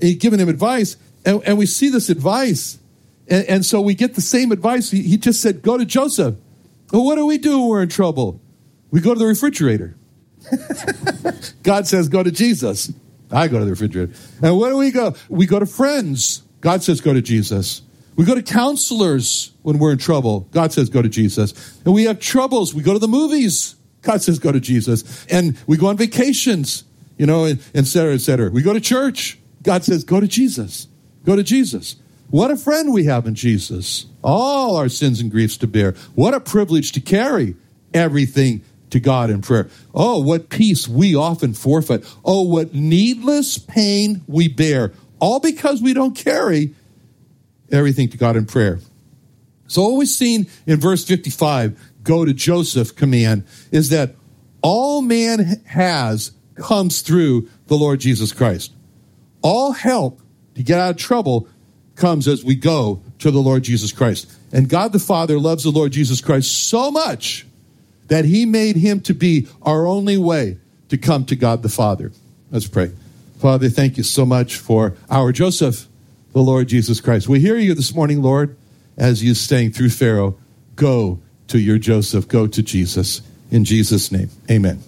and 0.00 0.08
he'd 0.08 0.20
given 0.20 0.40
him 0.40 0.48
advice, 0.48 0.96
and, 1.24 1.42
and 1.44 1.58
we 1.58 1.66
see 1.66 1.88
this 1.88 2.08
advice. 2.08 2.78
And, 3.28 3.44
and, 3.46 3.66
so 3.66 3.80
we 3.80 3.94
get 3.94 4.14
the 4.14 4.20
same 4.20 4.52
advice. 4.52 4.90
He, 4.90 5.02
he 5.02 5.16
just 5.18 5.40
said, 5.40 5.62
Go 5.62 5.76
to 5.76 5.84
Joseph. 5.84 6.36
Well, 6.92 7.04
what 7.04 7.16
do 7.16 7.26
we 7.26 7.38
do 7.38 7.60
when 7.60 7.68
we're 7.68 7.82
in 7.82 7.88
trouble? 7.88 8.40
We 8.90 9.00
go 9.00 9.12
to 9.12 9.18
the 9.18 9.26
refrigerator. 9.26 9.96
God 11.62 11.86
says, 11.86 12.08
go 12.08 12.22
to 12.22 12.30
Jesus. 12.30 12.92
I 13.30 13.48
go 13.48 13.58
to 13.58 13.64
the 13.64 13.72
refrigerator. 13.72 14.12
And 14.42 14.58
where 14.58 14.70
do 14.70 14.78
we 14.78 14.90
go? 14.90 15.14
We 15.28 15.46
go 15.46 15.58
to 15.58 15.66
friends. 15.66 16.42
God 16.60 16.82
says, 16.82 17.00
go 17.00 17.12
to 17.12 17.20
Jesus. 17.20 17.82
We 18.16 18.24
go 18.24 18.34
to 18.34 18.42
counselors 18.42 19.52
when 19.62 19.78
we're 19.78 19.92
in 19.92 19.98
trouble. 19.98 20.40
God 20.50 20.72
says, 20.72 20.88
go 20.88 21.02
to 21.02 21.08
Jesus. 21.08 21.80
And 21.84 21.94
we 21.94 22.04
have 22.04 22.18
troubles. 22.18 22.74
We 22.74 22.82
go 22.82 22.92
to 22.92 22.98
the 22.98 23.08
movies. 23.08 23.76
God 24.02 24.22
says, 24.22 24.38
go 24.38 24.50
to 24.50 24.60
Jesus. 24.60 25.26
And 25.26 25.56
we 25.66 25.76
go 25.76 25.88
on 25.88 25.96
vacations, 25.96 26.84
you 27.16 27.26
know, 27.26 27.44
et 27.44 27.86
cetera, 27.86 28.14
et 28.14 28.20
cetera. 28.20 28.50
We 28.50 28.62
go 28.62 28.72
to 28.72 28.80
church. 28.80 29.38
God 29.62 29.84
says, 29.84 30.04
go 30.04 30.20
to 30.20 30.26
Jesus. 30.26 30.88
Go 31.24 31.36
to 31.36 31.42
Jesus. 31.42 31.96
What 32.30 32.50
a 32.50 32.56
friend 32.56 32.92
we 32.92 33.04
have 33.04 33.26
in 33.26 33.34
Jesus. 33.34 34.06
All 34.22 34.76
our 34.76 34.88
sins 34.88 35.20
and 35.20 35.30
griefs 35.30 35.56
to 35.58 35.66
bear. 35.66 35.92
What 36.14 36.34
a 36.34 36.40
privilege 36.40 36.92
to 36.92 37.00
carry 37.00 37.56
everything 37.94 38.62
to 38.90 39.00
God 39.00 39.30
in 39.30 39.40
prayer. 39.40 39.68
Oh, 39.94 40.20
what 40.22 40.48
peace 40.50 40.86
we 40.86 41.14
often 41.14 41.54
forfeit. 41.54 42.04
Oh, 42.24 42.42
what 42.42 42.74
needless 42.74 43.58
pain 43.58 44.22
we 44.26 44.48
bear. 44.48 44.92
All 45.20 45.40
because 45.40 45.80
we 45.82 45.94
don't 45.94 46.14
carry 46.14 46.74
everything 47.70 48.08
to 48.10 48.16
God 48.16 48.36
in 48.36 48.46
prayer. 48.46 48.78
So, 49.66 49.82
what 49.82 49.98
we've 49.98 50.08
seen 50.08 50.46
in 50.66 50.80
verse 50.80 51.04
55, 51.04 51.78
go 52.02 52.24
to 52.24 52.32
Joseph 52.32 52.96
command, 52.96 53.44
is 53.70 53.90
that 53.90 54.14
all 54.62 55.02
man 55.02 55.62
has 55.66 56.32
comes 56.54 57.02
through 57.02 57.48
the 57.66 57.76
Lord 57.76 58.00
Jesus 58.00 58.32
Christ. 58.32 58.72
All 59.42 59.72
help 59.72 60.20
to 60.54 60.62
get 60.62 60.80
out 60.80 60.90
of 60.90 60.96
trouble 60.96 61.48
comes 61.98 62.26
as 62.26 62.42
we 62.42 62.54
go 62.54 63.02
to 63.18 63.30
the 63.30 63.40
Lord 63.40 63.64
Jesus 63.64 63.92
Christ. 63.92 64.32
And 64.52 64.68
God 64.68 64.92
the 64.92 64.98
Father 64.98 65.38
loves 65.38 65.64
the 65.64 65.70
Lord 65.70 65.92
Jesus 65.92 66.20
Christ 66.20 66.68
so 66.68 66.90
much 66.90 67.46
that 68.06 68.24
he 68.24 68.46
made 68.46 68.76
him 68.76 69.00
to 69.02 69.14
be 69.14 69.46
our 69.62 69.86
only 69.86 70.16
way 70.16 70.58
to 70.88 70.96
come 70.96 71.26
to 71.26 71.36
God 71.36 71.62
the 71.62 71.68
Father. 71.68 72.12
Let's 72.50 72.66
pray. 72.66 72.92
Father, 73.38 73.68
thank 73.68 73.98
you 73.98 74.02
so 74.02 74.24
much 74.24 74.56
for 74.56 74.94
our 75.10 75.32
Joseph, 75.32 75.86
the 76.32 76.40
Lord 76.40 76.68
Jesus 76.68 77.00
Christ. 77.00 77.28
We 77.28 77.40
hear 77.40 77.58
you 77.58 77.74
this 77.74 77.94
morning, 77.94 78.22
Lord, 78.22 78.56
as 78.96 79.22
you 79.22 79.34
saying 79.34 79.72
through 79.72 79.90
Pharaoh, 79.90 80.38
go 80.74 81.20
to 81.48 81.58
your 81.58 81.78
Joseph, 81.78 82.26
go 82.26 82.46
to 82.46 82.62
Jesus. 82.62 83.20
In 83.50 83.64
Jesus' 83.64 84.10
name, 84.10 84.30
amen. 84.50 84.87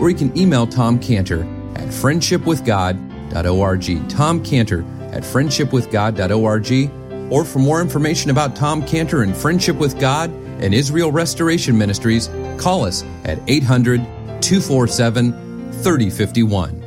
Or 0.00 0.10
you 0.10 0.16
can 0.16 0.36
email 0.36 0.66
Tom 0.66 0.98
Cantor 0.98 1.42
at 1.76 1.86
friendshipwithgod.org. 1.88 4.08
Tom 4.08 4.42
Cantor 4.42 4.84
at 5.12 5.22
friendshipwithgod.org 5.22 6.90
or 7.30 7.44
for 7.44 7.60
more 7.60 7.80
information 7.80 8.30
about 8.30 8.56
Tom 8.56 8.84
Cantor 8.84 9.22
and 9.22 9.36
Friendship 9.36 9.76
with 9.76 10.00
God, 10.00 10.30
and 10.60 10.74
Israel 10.74 11.12
Restoration 11.12 11.78
Ministries, 11.78 12.28
call 12.58 12.84
us 12.84 13.04
at 13.24 13.38
800 13.48 14.00
247 14.42 15.32
3051. 15.72 16.79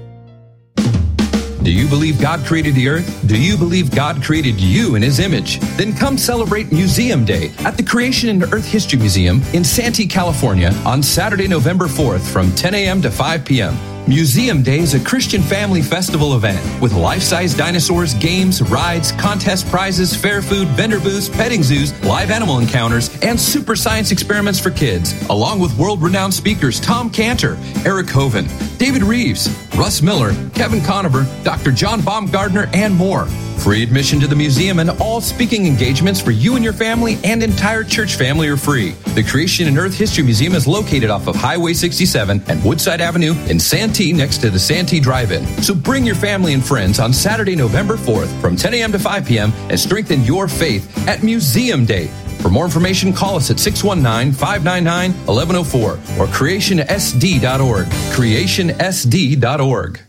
Do 1.64 1.72
you 1.72 1.88
believe 1.88 2.20
God 2.20 2.46
created 2.46 2.76
the 2.76 2.90
earth? 2.90 3.26
Do 3.26 3.42
you 3.42 3.56
believe 3.56 3.90
God 3.90 4.22
created 4.22 4.60
you 4.60 4.96
in 4.96 5.02
His 5.02 5.20
image? 5.20 5.60
Then 5.78 5.96
come 5.96 6.18
celebrate 6.18 6.74
Museum 6.74 7.24
Day 7.24 7.54
at 7.60 7.78
the 7.78 7.84
Creation 7.84 8.28
and 8.28 8.44
Earth 8.54 8.66
History 8.66 9.00
Museum 9.00 9.42
in 9.54 9.64
Santee, 9.64 10.06
California 10.06 10.74
on 10.86 11.02
Saturday, 11.02 11.48
November 11.48 11.86
4th 11.86 12.30
from 12.30 12.54
10 12.56 12.76
a.m. 12.76 13.02
to 13.02 13.10
5 13.10 13.46
p.m. 13.46 13.78
Museum 14.06 14.62
Day 14.62 14.80
is 14.80 14.94
a 14.94 15.00
Christian 15.00 15.42
family 15.42 15.82
festival 15.82 16.36
event 16.36 16.60
with 16.82 16.92
life-size 16.92 17.54
dinosaurs, 17.54 18.14
games, 18.16 18.62
rides, 18.62 19.14
contest 19.14 19.66
prizes, 19.70 20.14
fair 20.14 20.42
food, 20.42 20.68
vendor 20.70 21.00
booths, 21.00 21.30
petting 21.30 21.64
zoos, 21.64 21.98
live 22.04 22.30
animal 22.30 22.60
encounters, 22.60 23.10
and 23.24 23.40
super 23.40 23.78
science 23.78 24.12
experiments 24.12 24.60
for 24.60 24.72
kids, 24.72 25.14
along 25.30 25.62
with 25.62 25.74
world-renowned 25.78 26.34
speakers 26.34 26.82
Tom 26.82 27.10
Cantor, 27.10 27.58
Eric 27.86 28.08
Hovind, 28.08 28.50
David 28.78 29.04
Reeves, 29.04 29.48
Russ 29.76 30.04
Miller, 30.04 30.34
Kevin 30.54 30.82
Conover, 30.82 31.26
Dr. 31.44 31.72
John 31.72 32.02
Baumgardner, 32.02 32.70
and 32.76 32.94
more. 32.96 33.26
Free 33.58 33.82
admission 33.82 34.20
to 34.20 34.28
the 34.28 34.36
museum 34.36 34.80
and 34.80 34.90
all 35.02 35.22
speaking 35.22 35.66
engagements 35.66 36.20
for 36.20 36.32
you 36.32 36.56
and 36.56 36.64
your 36.64 36.74
family 36.74 37.18
and 37.24 37.42
entire 37.42 37.84
church 37.84 38.16
family 38.16 38.48
are 38.50 38.58
free. 38.58 38.92
The 39.16 39.24
Creation 39.24 39.68
and 39.68 39.78
Earth 39.78 39.98
History 39.98 40.24
Museum 40.24 40.54
is 40.54 40.68
located 40.68 41.10
off 41.10 41.28
of 41.28 41.36
Highway 41.36 41.74
67 41.74 42.44
and 42.48 42.64
Woodside 42.64 43.02
Avenue 43.02 43.34
in 43.48 43.60
Santee 43.60 44.12
next 44.14 44.40
to 44.40 44.50
the 44.50 44.60
Santee 44.60 45.00
Drive-In. 45.00 45.46
So 45.64 45.74
bring 45.74 46.06
your 46.06 46.16
family 46.16 46.54
and 46.54 46.64
friends 46.64 47.00
on 47.00 47.14
Saturday, 47.14 47.56
November 47.56 47.96
4th 47.96 48.40
from 48.42 48.56
10 48.56 48.74
a.m. 48.76 48.92
to 48.92 49.00
5 49.00 49.26
p.m. 49.26 49.52
and 49.70 49.80
strengthen 49.80 50.24
your 50.24 50.48
faith 50.48 51.08
at 51.08 51.24
Museum 51.24 51.86
Day. 51.86 52.10
For 52.44 52.50
more 52.50 52.66
information, 52.66 53.14
call 53.14 53.38
us 53.38 53.50
at 53.50 53.58
619 53.58 54.34
599 54.34 55.14
1104 55.26 55.92
or 55.92 56.28
creationsd.org. 56.28 57.86
Creationsd.org. 57.86 60.02